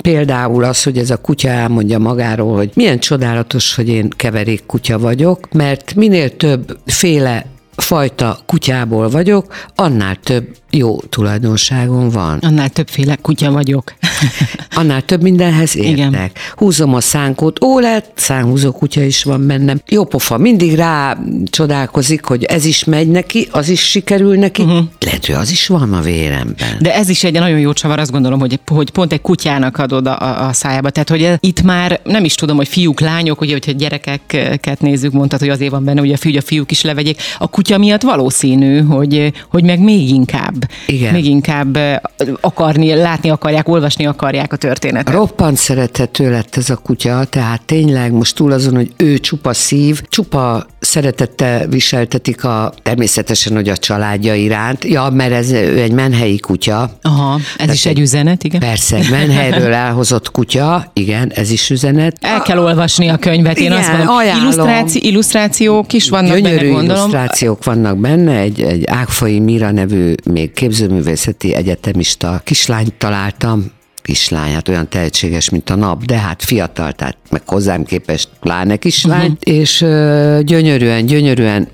például 0.00 0.64
az, 0.64 0.82
hogy 0.82 0.98
ez 0.98 1.10
a 1.10 1.16
kutya 1.16 1.48
elmondja 1.48 1.98
magáról, 1.98 2.56
hogy 2.56 2.70
milyen 2.74 2.98
csodálatos, 2.98 3.74
hogy 3.74 3.88
én 3.88 4.08
keverék 4.16 4.66
kutya 4.66 4.98
vagyok, 4.98 5.52
mert 5.52 5.94
minél 5.94 6.36
több 6.36 6.78
féle 6.86 7.46
fajta 7.76 8.38
kutyából 8.46 9.08
vagyok, 9.08 9.54
annál 9.74 10.16
több 10.16 10.56
jó 10.70 11.00
tulajdonságom 11.00 12.08
van. 12.08 12.38
Annál 12.38 12.68
többféle 12.68 13.16
kutya 13.16 13.50
vagyok. 13.50 13.94
Annál 14.76 15.02
több 15.02 15.22
mindenhez 15.22 15.76
értek. 15.76 15.92
Igen. 15.92 16.30
Húzom 16.56 16.94
a 16.94 17.00
szánkót, 17.00 17.64
ó, 17.64 17.78
lett, 17.78 18.10
szánhúzó 18.14 18.72
kutya 18.72 19.02
is 19.02 19.22
van 19.22 19.46
bennem. 19.46 19.80
Jó 19.88 20.04
pofa, 20.04 20.38
mindig 20.38 20.74
rá 20.74 21.18
csodálkozik, 21.50 22.24
hogy 22.24 22.44
ez 22.44 22.64
is 22.64 22.84
megy 22.84 23.08
neki, 23.08 23.48
az 23.50 23.68
is 23.68 23.80
sikerül 23.80 24.36
neki. 24.36 24.62
Uh-huh. 24.62 24.84
Lehet, 25.00 25.26
hogy 25.26 25.34
az 25.34 25.50
is 25.50 25.66
van 25.66 25.92
a 25.92 26.00
véremben. 26.00 26.76
De 26.80 26.94
ez 26.94 27.08
is 27.08 27.24
egy 27.24 27.32
nagyon 27.32 27.58
jó 27.58 27.72
csavar, 27.72 27.98
azt 27.98 28.10
gondolom, 28.10 28.40
hogy, 28.40 28.60
hogy 28.66 28.90
pont 28.90 29.12
egy 29.12 29.20
kutyának 29.20 29.78
adod 29.78 30.06
a, 30.06 30.46
a- 30.46 30.52
szájába. 30.52 30.90
Tehát, 30.90 31.08
hogy 31.08 31.32
itt 31.40 31.62
már 31.62 32.00
nem 32.04 32.24
is 32.24 32.34
tudom, 32.34 32.56
hogy 32.56 32.68
fiúk, 32.68 33.00
lányok, 33.00 33.40
ugye, 33.40 33.52
hogyha 33.52 33.72
gyerekeket 33.72 34.80
nézzük, 34.80 35.12
mondtad, 35.12 35.40
hogy 35.40 35.48
azért 35.48 35.70
van 35.70 35.84
benne, 35.84 36.00
hogy 36.00 36.12
a 36.12 36.16
fiú, 36.16 36.36
a 36.36 36.40
fiúk 36.40 36.70
is 36.70 36.82
levegyék. 36.82 37.20
A 37.38 37.48
kutya 37.48 37.63
miatt 37.78 38.02
valószínű, 38.02 38.80
hogy, 38.80 39.32
hogy 39.50 39.64
meg 39.64 39.80
még 39.80 40.08
inkább, 40.08 40.70
Igen. 40.86 41.12
még 41.12 41.24
inkább 41.24 41.76
eh, 41.76 41.96
akarni, 42.40 42.94
látni 42.94 43.30
akarják, 43.30 43.68
olvasni 43.68 44.06
akarják 44.06 44.52
a 44.52 44.56
történetet. 44.56 45.14
Roppant 45.14 45.56
szerethető 45.56 46.30
lett 46.30 46.56
ez 46.56 46.70
a 46.70 46.76
kutya, 46.76 47.24
tehát 47.24 47.62
tényleg 47.62 48.12
most 48.12 48.34
túl 48.34 48.52
azon, 48.52 48.74
hogy 48.74 48.92
ő 48.96 49.18
csupa 49.18 49.52
szív, 49.52 50.02
csupa 50.08 50.66
szeretettel 50.80 51.66
viseltetik 51.66 52.44
a, 52.44 52.72
természetesen, 52.82 53.54
hogy 53.54 53.68
a 53.68 53.76
családja 53.76 54.34
iránt. 54.34 54.84
Ja, 54.84 55.08
mert 55.12 55.32
ez 55.32 55.50
ő 55.50 55.80
egy 55.80 55.92
menhelyi 55.92 56.38
kutya. 56.38 56.90
Aha, 57.02 57.38
ez 57.58 57.72
is 57.72 57.86
egy 57.86 57.98
üzenet, 57.98 58.44
igen. 58.44 58.60
Persze, 58.60 58.96
egy 58.96 59.10
menhelyről 59.10 59.72
elhozott 59.72 60.30
kutya, 60.30 60.90
igen, 60.92 61.32
ez 61.34 61.50
is 61.50 61.70
üzenet. 61.70 62.16
El 62.20 62.42
kell 62.42 62.58
olvasni 62.58 63.08
a 63.08 63.16
könyvet, 63.16 63.58
én 63.58 63.64
Igen, 63.64 63.78
azt 63.78 63.92
mondom. 63.92 64.08
ajánlom. 64.08 64.42
Illusztráci, 64.42 65.06
illusztrációk 65.06 65.92
is 65.92 66.08
vannak 66.08 66.36
Gyönyörű 66.36 66.56
benne, 66.56 66.72
gondolom. 66.72 67.10
Illusztrációk 67.54 67.64
vannak 67.64 67.98
benne, 67.98 68.38
egy, 68.38 68.60
egy 68.60 68.84
Ágfai 68.86 69.40
Mira 69.40 69.70
nevű 69.70 70.14
még 70.30 70.52
képzőművészeti 70.52 71.54
egyetemista 71.54 72.40
kislányt 72.44 72.94
találtam, 72.94 73.72
kislány, 74.02 74.52
hát 74.52 74.68
olyan 74.68 74.88
tehetséges, 74.88 75.50
mint 75.50 75.70
a 75.70 75.74
nap, 75.74 76.04
de 76.04 76.18
hát 76.18 76.42
fiatal, 76.42 76.92
tehát 76.92 77.16
meg 77.30 77.42
hozzám 77.46 77.84
képest 77.84 78.28
pláne 78.40 78.76
kislány, 78.76 79.30
uh-huh. 79.30 79.56
és 79.58 79.80
ö, 79.80 80.40
gyönyörűen, 80.42 81.06
gyönyörűen 81.06 81.68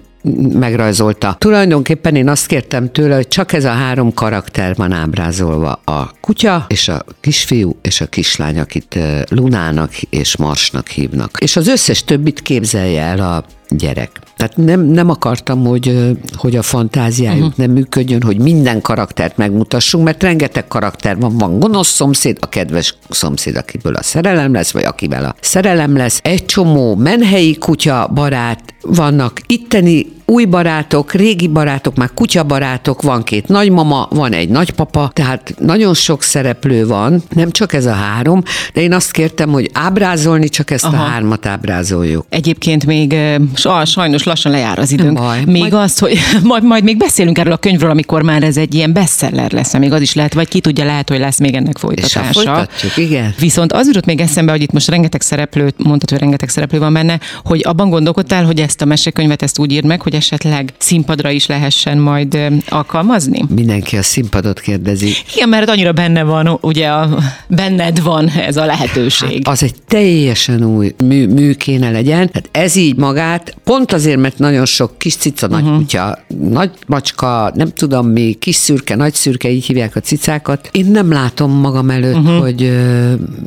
megrajzolta. 0.53 1.37
Tulajdonképpen 1.39 2.17
én 2.17 2.29
azt 2.29 2.47
kértem 2.47 2.93
tőle, 2.93 3.15
hogy 3.15 3.29
csak 3.29 3.53
ez 3.53 3.65
a 3.65 3.71
három 3.71 4.15
karakter 4.15 4.75
van 4.77 4.93
ábrázolva. 4.93 5.81
A 5.85 6.11
kutya, 6.21 6.67
és 6.69 6.89
a 6.89 7.05
kisfiú, 7.21 7.77
és 7.83 8.01
a 8.01 8.07
kislány, 8.07 8.59
akit 8.59 8.99
Lunának 9.29 9.97
és 9.97 10.37
Marsnak 10.37 10.89
hívnak. 10.89 11.39
És 11.41 11.57
az 11.57 11.69
összes 11.69 12.05
többit 12.05 12.43
képzelje 12.43 13.03
el 13.03 13.21
a 13.21 13.45
gyerek. 13.71 14.11
Tehát 14.37 14.57
nem, 14.57 14.81
nem 14.81 15.11
akartam, 15.11 15.65
hogy, 15.65 16.17
hogy 16.33 16.57
a 16.57 16.63
fantáziájuk 16.63 17.43
uh-huh. 17.43 17.57
nem 17.57 17.71
működjön, 17.71 18.23
hogy 18.23 18.39
minden 18.39 18.81
karaktert 18.81 19.37
megmutassunk, 19.37 20.05
mert 20.05 20.23
rengeteg 20.23 20.69
karakter 20.69 21.19
van. 21.19 21.39
Van 21.39 21.59
gonosz 21.59 21.89
szomszéd, 21.89 22.37
a 22.41 22.49
kedves 22.49 22.95
szomszéd, 23.09 23.57
akiből 23.57 23.95
a 23.95 24.03
szerelem 24.03 24.53
lesz, 24.53 24.71
vagy 24.71 24.85
akivel 24.85 25.25
a 25.25 25.35
szerelem 25.41 25.97
lesz. 25.97 26.21
Egy 26.23 26.45
csomó 26.45 26.97
menhelyi 26.97 27.57
kutya 27.59 28.11
barát 28.15 28.75
vannak, 28.83 29.41
itteni 29.47 30.07
új 30.25 30.45
barátok, 30.45 31.13
régi 31.13 31.49
barátok, 31.49 31.97
már 31.97 32.11
kutyabarátok, 32.15 33.03
van 33.03 33.23
két 33.23 33.49
nagymama, 33.49 34.09
van 34.11 34.33
egy 34.33 34.49
nagypapa, 34.49 35.11
tehát 35.15 35.55
nagyon 35.59 35.95
sok 35.95 36.23
szereplő 36.23 36.87
van, 36.87 37.23
nem 37.35 37.51
csak 37.51 37.73
ez 37.73 37.87
a 37.87 37.93
három, 37.93 38.43
de 38.73 38.81
én 38.81 38.93
azt 38.93 39.11
kértem, 39.11 39.51
hogy 39.51 39.71
ábrázolni 39.73 40.49
csak 40.49 40.71
ezt 40.71 40.85
Aha. 40.85 41.03
A 41.03 41.07
hármat 41.07 41.47
ábrázoljuk. 41.47 42.27
Egyébként 42.29 42.87
még 42.87 43.13
eh, 43.13 43.35
sa- 43.55 43.87
sajnos 43.87 44.23
lassan 44.23 44.53
lejár 44.53 44.79
az 44.79 44.93
időnk. 44.93 45.13
Nem 45.13 45.23
baj. 45.23 45.43
Még 45.45 45.61
Majd- 45.61 45.73
azt, 45.73 45.99
hogy 45.99 46.19
majd, 46.43 46.65
majd 46.65 46.85
még 46.85 46.97
beszélünk 46.97 47.39
erről 47.39 47.53
a 47.53 47.57
könyvről, 47.57 47.91
amikor 47.91 48.23
már 48.23 48.43
ez 48.43 48.57
egy 48.57 48.75
ilyen 48.75 48.93
bestseller 48.93 49.53
lesz, 49.53 49.79
még 49.79 49.93
az 49.93 50.01
is 50.01 50.15
lehet, 50.15 50.35
vagy 50.35 50.49
ki 50.49 50.61
tudja, 50.61 50.85
lehet, 50.85 51.09
hogy 51.09 51.19
lesz 51.19 51.39
még 51.39 51.55
ennek 51.55 51.75
És 51.75 51.81
folytatása. 51.81 52.33
folytatjuk, 52.33 52.97
igen. 52.97 53.35
Viszont 53.39 53.73
az 53.73 53.87
jutott 53.87 54.05
még 54.05 54.21
eszembe, 54.21 54.53
hogy 54.53 54.63
itt 54.63 54.73
most 54.73 54.89
rengeteg 54.89 55.21
szereplő, 55.21 55.73
mondtad, 55.77 56.11
hogy 56.11 56.19
rengeteg 56.19 56.49
szereplő 56.49 56.79
van 56.79 56.93
benne, 56.93 57.21
hogy 57.45 57.63
abban 57.67 57.91
gondolkodtál, 57.91 58.45
hogy 58.45 58.61
ezt 58.71 58.83
a 58.83 58.85
mesekönyvet 58.85 59.43
ezt 59.43 59.59
úgy 59.59 59.73
írd 59.73 59.85
meg, 59.85 60.03
hogy 60.03 60.15
esetleg 60.15 60.73
színpadra 60.79 61.31
is 61.31 61.47
lehessen 61.47 61.99
majd 61.99 62.39
alkalmazni? 62.69 63.45
Mindenki 63.55 63.97
a 63.97 64.03
színpadot 64.03 64.61
kérdezi. 64.61 65.13
Igen, 65.35 65.49
mert 65.49 65.69
annyira 65.69 65.93
benne 65.93 66.23
van, 66.23 66.59
ugye 66.61 66.89
a, 66.89 67.19
benned 67.49 68.03
van 68.03 68.29
ez 68.29 68.57
a 68.57 68.65
lehetőség. 68.65 69.43
Az 69.49 69.63
egy 69.63 69.75
teljesen 69.89 70.65
új 70.65 70.95
mű, 71.05 71.27
mű 71.27 71.53
kéne 71.53 71.91
legyen. 71.91 72.31
Tehát 72.31 72.49
ez 72.51 72.77
így 72.77 72.97
magát, 72.97 73.57
pont 73.65 73.93
azért, 73.93 74.21
mert 74.21 74.39
nagyon 74.39 74.65
sok 74.65 74.99
kis 74.99 75.17
cica, 75.17 75.47
nagy 75.47 75.65
Mhm. 75.65 75.77
kutya, 75.77 76.19
nagy 76.51 76.71
macska, 76.87 77.53
nem 77.55 77.69
tudom 77.69 78.07
mi, 78.07 78.33
kis 78.33 78.55
szürke, 78.55 78.97
nagy 78.97 79.15
szürke, 79.15 79.51
így 79.51 79.67
hívják 79.67 79.97
a 79.97 80.01
cicákat. 80.01 80.69
Én 80.73 80.87
nem 80.87 81.13
látom 81.13 81.53
magam 81.53 81.91
előtt, 81.91 82.17
uh-huh. 82.17 82.39
hogy 82.39 82.73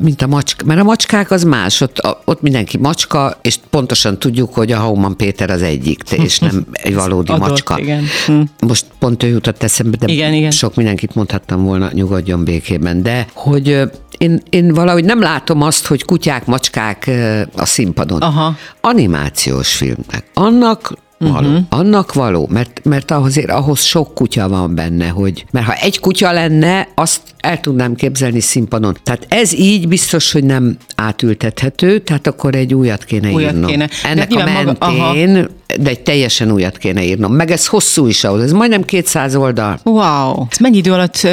mint 0.02 0.22
a 0.22 0.26
macska, 0.26 0.64
mert 0.64 0.80
a 0.80 0.84
macskák 0.84 1.30
az 1.30 1.44
más, 1.44 1.80
ott, 1.80 2.00
ott 2.24 2.42
mindenki 2.42 2.78
macska, 2.78 3.38
és 3.42 3.58
pontosan 3.70 4.18
tudjuk, 4.18 4.54
hogy 4.54 4.72
a 4.72 4.78
Péter 5.14 5.50
az 5.50 5.62
egyik, 5.62 6.02
és 6.10 6.38
nem 6.38 6.66
egy 6.72 6.94
valódi 6.94 7.32
adott, 7.32 7.48
macska. 7.48 7.78
igen. 7.78 8.04
Hm. 8.26 8.40
Most 8.66 8.86
pont 8.98 9.22
ő 9.22 9.28
jutott 9.28 9.62
eszembe, 9.62 9.96
de 9.96 10.12
Igen, 10.12 10.32
igen. 10.32 10.50
sok 10.50 10.74
mindenkit 10.74 11.14
mondhattam 11.14 11.64
volna, 11.64 11.90
nyugodjon 11.92 12.44
békében, 12.44 13.02
de 13.02 13.26
hogy 13.32 13.82
én, 14.18 14.42
én 14.50 14.74
valahogy 14.74 15.04
nem 15.04 15.20
látom 15.20 15.62
azt, 15.62 15.86
hogy 15.86 16.04
kutyák, 16.04 16.46
macskák 16.46 17.10
a 17.56 17.64
színpadon. 17.64 18.20
Aha. 18.20 18.56
Animációs 18.80 19.74
filmnek. 19.74 20.24
Annak 20.34 20.92
való. 21.18 21.48
Uh-huh. 21.48 21.64
Annak 21.68 22.12
való, 22.14 22.48
mert, 22.52 22.80
mert 22.84 23.10
ahhoz, 23.10 23.38
ahhoz 23.46 23.80
sok 23.82 24.14
kutya 24.14 24.48
van 24.48 24.74
benne, 24.74 25.08
hogy 25.08 25.44
mert 25.50 25.66
ha 25.66 25.72
egy 25.72 26.00
kutya 26.00 26.32
lenne, 26.32 26.88
azt 26.94 27.20
el 27.40 27.60
tudnám 27.60 27.94
képzelni 27.94 28.40
színpadon. 28.40 28.96
Tehát 29.02 29.26
ez 29.28 29.52
így 29.52 29.88
biztos, 29.88 30.32
hogy 30.32 30.44
nem 30.44 30.76
átültethető, 30.96 31.98
tehát 31.98 32.26
akkor 32.26 32.54
egy 32.54 32.74
újat 32.74 33.04
kéne 33.04 33.30
Újat 33.32 33.52
írnom. 33.52 33.70
kéne. 33.70 33.88
Ennek 34.04 34.28
De 34.28 34.34
a 34.34 34.44
nyilván 34.44 34.64
maga- 34.64 34.96
mentén, 34.96 35.48
de 35.80 35.90
egy 35.90 36.00
teljesen 36.00 36.50
újat 36.52 36.78
kéne 36.78 37.04
írnom. 37.04 37.32
Meg 37.34 37.50
ez 37.50 37.66
hosszú 37.66 38.06
is 38.06 38.24
ahhoz, 38.24 38.40
ez 38.42 38.52
majdnem 38.52 38.82
200 38.82 39.34
oldal. 39.36 39.78
Wow! 39.84 40.46
Ez 40.50 40.58
mennyi 40.58 40.76
idő 40.76 40.92
alatt 40.92 41.26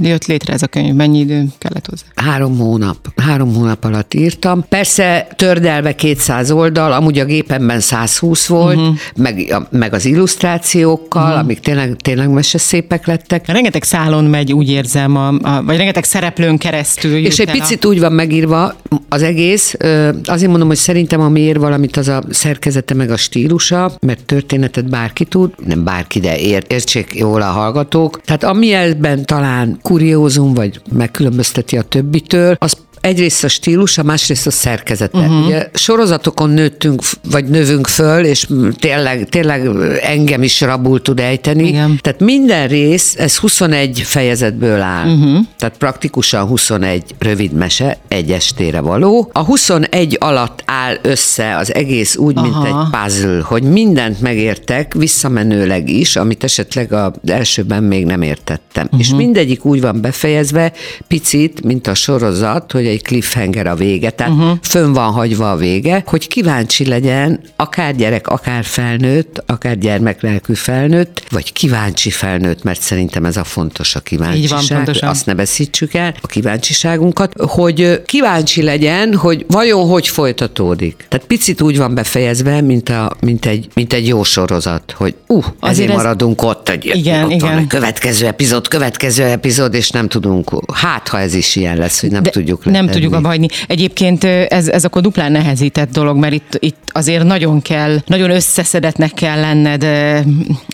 jött 0.00 0.24
létre 0.26 0.52
ez 0.52 0.62
a 0.62 0.66
könyv? 0.66 0.94
Mennyi 0.94 1.18
idő 1.18 1.44
kellett 1.58 1.86
hozzá? 1.86 2.03
Három 2.24 2.58
hónap. 2.58 2.96
Három 3.16 3.54
hónap 3.54 3.84
alatt 3.84 4.14
írtam. 4.14 4.64
Persze 4.68 5.26
tördelve 5.36 5.94
200 5.94 6.50
oldal, 6.50 6.92
amúgy 6.92 7.18
a 7.18 7.24
gépemben 7.24 7.80
120 7.80 8.46
volt, 8.46 8.76
uh-huh. 8.76 8.94
meg, 9.16 9.46
a, 9.50 9.68
meg 9.70 9.94
az 9.94 10.04
illusztrációkkal, 10.04 11.22
uh-huh. 11.22 11.38
amik 11.38 11.60
tényleg, 11.60 11.96
tényleg 11.96 12.30
meseszépek 12.30 13.06
lettek. 13.06 13.46
Rengeteg 13.46 13.82
szálon 13.82 14.24
megy, 14.24 14.52
úgy 14.52 14.70
érzem, 14.70 15.16
a, 15.16 15.28
a, 15.28 15.62
vagy 15.62 15.76
rengeteg 15.76 16.04
szereplőn 16.04 16.58
keresztül. 16.58 17.16
És 17.16 17.38
egy 17.38 17.48
el 17.48 17.54
a- 17.54 17.58
picit 17.58 17.84
úgy 17.84 18.00
van 18.00 18.12
megírva 18.12 18.74
az 19.08 19.22
egész, 19.22 19.76
azért 20.24 20.50
mondom, 20.50 20.68
hogy 20.68 20.76
szerintem 20.76 21.20
ami 21.20 21.40
ér 21.40 21.58
valamit, 21.58 21.96
az 21.96 22.08
a 22.08 22.22
szerkezete 22.30 22.94
meg 22.94 23.10
a 23.10 23.16
stílusa, 23.16 23.92
mert 24.00 24.24
történetet 24.24 24.88
bárki 24.88 25.24
tud, 25.24 25.50
nem 25.66 25.84
bárki, 25.84 26.20
de 26.20 26.38
ér, 26.38 26.64
értsék 26.68 27.14
jól 27.14 27.42
a 27.42 27.50
hallgatók. 27.50 28.20
Tehát 28.20 28.44
ami 28.44 28.72
ebben 28.72 29.24
talán 29.24 29.78
kuriózum, 29.82 30.54
vagy 30.54 30.80
megkülönbözteti 30.92 31.76
a 31.76 31.82
többitől, 32.14 32.56
az 32.58 32.76
egyrészt 33.04 33.44
a 33.44 33.48
stílusa, 33.48 34.02
másrészt 34.02 34.46
a 34.46 34.50
szerkezete. 34.50 35.18
Uh-huh. 35.18 35.46
Ugye 35.46 35.68
sorozatokon 35.74 36.50
nőttünk, 36.50 37.02
vagy 37.30 37.44
növünk 37.44 37.86
föl, 37.86 38.24
és 38.24 38.46
tényleg, 38.78 39.28
tényleg 39.28 39.68
engem 40.02 40.42
is 40.42 40.60
rabul 40.60 41.02
tud 41.02 41.20
ejteni. 41.20 41.68
Igen. 41.68 41.98
Tehát 42.02 42.20
minden 42.20 42.68
rész, 42.68 43.14
ez 43.18 43.36
21 43.36 44.00
fejezetből 44.00 44.80
áll. 44.80 45.06
Uh-huh. 45.06 45.38
Tehát 45.58 45.76
praktikusan 45.76 46.46
21 46.46 47.14
rövid 47.18 47.52
mese, 47.52 47.98
egy 48.08 48.30
estére 48.30 48.80
való. 48.80 49.30
A 49.32 49.44
21 49.44 50.16
alatt 50.20 50.62
áll 50.64 50.98
össze 51.02 51.56
az 51.56 51.74
egész 51.74 52.16
úgy, 52.16 52.34
mint 52.34 52.54
Aha. 52.54 52.66
egy 52.66 53.00
puzzle, 53.00 53.40
hogy 53.42 53.62
mindent 53.62 54.20
megértek, 54.20 54.94
visszamenőleg 54.94 55.88
is, 55.88 56.16
amit 56.16 56.44
esetleg 56.44 56.92
az 56.92 57.12
elsőben 57.26 57.82
még 57.82 58.04
nem 58.04 58.22
értettem. 58.22 58.84
Uh-huh. 58.84 59.00
És 59.00 59.10
mindegyik 59.14 59.64
úgy 59.64 59.80
van 59.80 60.00
befejezve, 60.00 60.72
picit, 61.08 61.62
mint 61.62 61.86
a 61.86 61.94
sorozat, 61.94 62.72
hogy 62.72 62.86
egy 62.86 62.93
cliffhanger 63.02 63.66
a 63.66 63.74
vége, 63.74 64.10
tehát 64.10 64.32
uh-huh. 64.32 64.58
fönn 64.62 64.92
van 64.92 65.12
hagyva 65.12 65.50
a 65.50 65.56
vége, 65.56 66.02
hogy 66.06 66.28
kíváncsi 66.28 66.86
legyen 66.86 67.40
akár 67.56 67.96
gyerek, 67.96 68.28
akár 68.28 68.64
felnőtt, 68.64 69.42
akár 69.46 69.78
gyermeklelkű 69.78 70.54
felnőtt, 70.54 71.22
vagy 71.30 71.52
kíváncsi 71.52 72.10
felnőtt, 72.10 72.62
mert 72.62 72.80
szerintem 72.80 73.24
ez 73.24 73.36
a 73.36 73.44
fontos 73.44 73.94
a 73.94 74.00
kíváncsiság. 74.00 74.76
pontosan. 74.76 75.08
Azt 75.08 75.26
ne 75.26 75.34
veszítsük 75.34 75.94
el, 75.94 76.14
a 76.20 76.26
kíváncsiságunkat, 76.26 77.32
hogy 77.36 78.02
kíváncsi 78.06 78.62
legyen, 78.62 79.14
hogy 79.14 79.44
vajon 79.48 79.88
hogy 79.88 80.08
folytatódik. 80.08 81.06
Tehát 81.08 81.26
picit 81.26 81.60
úgy 81.60 81.78
van 81.78 81.94
befejezve, 81.94 82.60
mint, 82.60 82.88
a, 82.88 83.16
mint, 83.20 83.46
egy, 83.46 83.68
mint 83.74 83.92
egy 83.92 84.06
jó 84.06 84.22
sorozat, 84.22 84.94
hogy 84.96 85.14
uh, 85.26 85.44
Azért 85.60 85.72
ezért 85.72 85.90
ez- 85.90 85.96
maradunk 85.96 86.42
ott, 86.42 86.68
hogy 86.68 86.90
Igen, 86.94 87.24
ott 87.24 87.40
van 87.40 87.50
igen. 87.50 87.64
a 87.64 87.66
következő 87.66 88.26
epizód, 88.26 88.68
következő 88.68 89.24
epizód, 89.24 89.74
és 89.74 89.90
nem 89.90 90.08
tudunk, 90.08 90.50
hát 90.72 91.08
ha 91.08 91.20
ez 91.20 91.34
is 91.34 91.56
ilyen 91.56 91.76
lesz, 91.76 92.00
hogy 92.00 92.10
nem 92.10 92.22
De 92.22 92.30
tudjuk 92.30 92.64
Nem 92.64 92.83
letenni. 92.86 93.02
tudjuk 93.02 93.18
abba 93.18 93.28
hagyni. 93.28 93.46
Egyébként 93.66 94.24
ez, 94.24 94.68
ez 94.68 94.84
akkor 94.84 95.02
duplán 95.02 95.32
nehezített 95.32 95.90
dolog, 95.90 96.16
mert 96.16 96.32
itt, 96.32 96.56
itt 96.58 96.90
azért 96.92 97.24
nagyon 97.24 97.62
kell, 97.62 97.98
nagyon 98.06 98.30
összeszedetnek 98.30 99.10
kell 99.10 99.40
lenned 99.40 99.86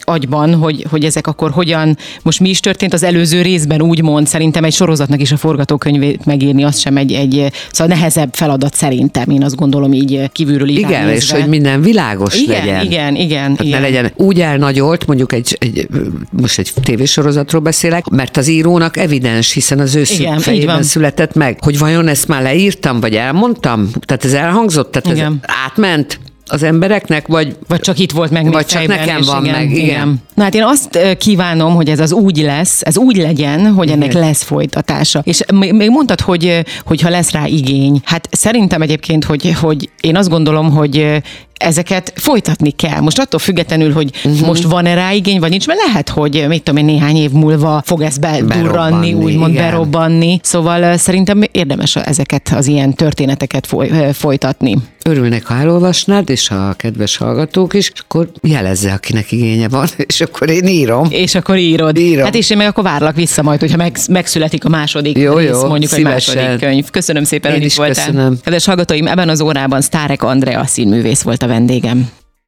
agyban, 0.00 0.54
hogy, 0.54 0.86
hogy 0.90 1.04
ezek 1.04 1.26
akkor 1.26 1.50
hogyan, 1.50 1.96
most 2.22 2.40
mi 2.40 2.48
is 2.48 2.60
történt 2.60 2.92
az 2.92 3.02
előző 3.02 3.42
részben, 3.42 3.82
úgymond 3.82 4.26
szerintem 4.26 4.64
egy 4.64 4.72
sorozatnak 4.72 5.20
is 5.20 5.32
a 5.32 5.36
forgatókönyvét 5.36 6.24
megírni, 6.24 6.64
az 6.64 6.78
sem 6.78 6.96
egy, 6.96 7.12
egy 7.12 7.52
szóval 7.70 7.96
nehezebb 7.96 8.34
feladat 8.34 8.74
szerintem, 8.74 9.30
én 9.30 9.44
azt 9.44 9.56
gondolom 9.56 9.92
így 9.92 10.30
kívülről 10.32 10.68
Igen, 10.68 11.08
és 11.08 11.12
nézve. 11.12 11.40
hogy 11.40 11.48
minden 11.48 11.82
világos 11.82 12.34
Igen, 12.34 12.66
legyen. 12.66 12.84
igen, 12.84 13.14
igen, 13.16 13.40
Tehát 13.40 13.60
igen. 13.64 13.80
ne 13.80 13.86
legyen 13.86 14.12
úgy 14.16 14.40
elnagyolt, 14.40 15.06
mondjuk 15.06 15.32
egy, 15.32 15.56
egy, 15.60 15.88
most 16.30 16.58
egy 16.58 16.72
tévésorozatról 16.82 17.60
beszélek, 17.60 18.08
mert 18.08 18.36
az 18.36 18.48
írónak 18.48 18.96
evidens, 18.96 19.52
hiszen 19.52 19.78
az 19.78 19.94
ő 19.94 20.02
Igen, 20.14 20.38
fejében 20.38 20.82
született 20.82 21.34
meg, 21.34 21.58
hogy 21.60 21.78
vajon 21.78 21.99
ezt 22.08 22.28
már 22.28 22.42
leírtam, 22.42 23.00
vagy 23.00 23.14
elmondtam? 23.14 23.90
Tehát 24.00 24.24
ez 24.24 24.32
elhangzott? 24.32 24.92
Tehát 24.92 25.18
Igen. 25.18 25.38
ez 25.42 25.54
átment 25.64 26.20
az 26.50 26.62
embereknek, 26.62 27.26
vagy 27.26 27.56
Vagy 27.68 27.80
csak 27.80 27.98
itt 27.98 28.12
volt 28.12 28.30
meg 28.30 28.52
Vagy 28.52 28.66
csak 28.66 28.86
nekem 28.86 29.20
van 29.26 29.42
meg, 29.42 29.76
igen. 29.76 30.22
Na 30.34 30.42
hát 30.42 30.54
én 30.54 30.62
azt 30.62 31.16
kívánom, 31.18 31.74
hogy 31.74 31.88
ez 31.88 32.00
az 32.00 32.12
úgy 32.12 32.42
lesz, 32.42 32.80
ez 32.84 32.98
úgy 32.98 33.16
legyen, 33.16 33.72
hogy 33.72 33.90
ennek 33.90 34.12
lesz 34.12 34.42
folytatása. 34.42 35.20
És 35.24 35.42
még 35.52 35.90
mondtad, 35.90 36.20
hogy, 36.20 36.64
hogy 36.84 37.00
ha 37.00 37.08
lesz 37.08 37.30
rá 37.30 37.46
igény. 37.46 38.00
Hát 38.04 38.28
szerintem 38.30 38.82
egyébként, 38.82 39.24
hogy, 39.24 39.52
hogy 39.60 39.90
én 40.00 40.16
azt 40.16 40.28
gondolom, 40.28 40.70
hogy 40.70 41.22
ezeket 41.60 42.12
folytatni 42.16 42.70
kell. 42.70 43.00
Most 43.00 43.18
attól 43.18 43.40
függetlenül, 43.40 43.92
hogy 43.92 44.10
uh-huh. 44.24 44.46
most 44.46 44.62
van-e 44.62 44.94
rá 44.94 45.12
igény, 45.12 45.40
vagy 45.40 45.50
nincs, 45.50 45.66
mert 45.66 45.80
lehet, 45.86 46.08
hogy 46.08 46.44
mit 46.48 46.62
tudom 46.62 46.78
én, 46.78 46.84
néhány 46.84 47.16
év 47.16 47.30
múlva 47.30 47.82
fog 47.86 48.00
ez 48.02 48.18
bedurranni, 48.18 49.12
úgymond 49.12 49.52
igen. 49.52 49.70
berobbanni. 49.70 50.40
Szóval 50.42 50.96
szerintem 50.96 51.42
érdemes 51.52 51.96
ezeket 51.96 52.52
az 52.56 52.66
ilyen 52.66 52.94
történeteket 52.94 53.66
foly, 53.66 53.90
folytatni. 54.12 54.76
örülnek, 55.04 55.46
ha 55.46 55.54
elolvasnád, 55.54 56.30
és 56.30 56.50
a 56.50 56.74
kedves 56.76 57.16
hallgatók 57.16 57.74
is, 57.74 57.90
és 57.94 58.00
akkor 58.00 58.30
jelezze, 58.42 58.92
akinek 58.92 59.32
igénye 59.32 59.68
van, 59.68 59.88
és 60.10 60.20
akkor 60.20 60.50
én 60.50 60.66
írom. 60.66 61.06
És 61.10 61.34
akkor 61.34 61.56
írod. 61.56 61.98
Írom. 61.98 62.24
Hát 62.24 62.34
és 62.34 62.50
én 62.50 62.56
meg 62.56 62.66
akkor 62.66 62.84
várlak 62.84 63.14
vissza 63.14 63.42
majd, 63.42 63.60
hogyha 63.60 63.76
meg, 63.76 63.96
megszületik 64.08 64.64
a 64.64 64.68
második 64.68 65.18
Jó, 65.18 65.36
rész, 65.36 65.48
jó, 65.48 65.66
mondjuk 65.66 65.90
szívesen. 65.90 66.36
egy 66.36 66.42
második 66.42 66.68
könyv. 66.68 66.90
Köszönöm 66.90 67.24
szépen, 67.24 67.50
Én 67.50 67.56
hogy 67.56 67.66
is 67.66 67.76
voltál. 67.76 68.04
köszönöm. 68.04 68.38
Kedves 68.42 68.64
hallgatóim, 68.64 69.06
ebben 69.06 69.28
az 69.28 69.40
órában 69.40 69.80
Sztárek 69.80 70.22
Andrea 70.22 70.64
színművész 70.66 71.22
volt 71.22 71.42
a 71.42 71.46
vendégem. 71.50 72.06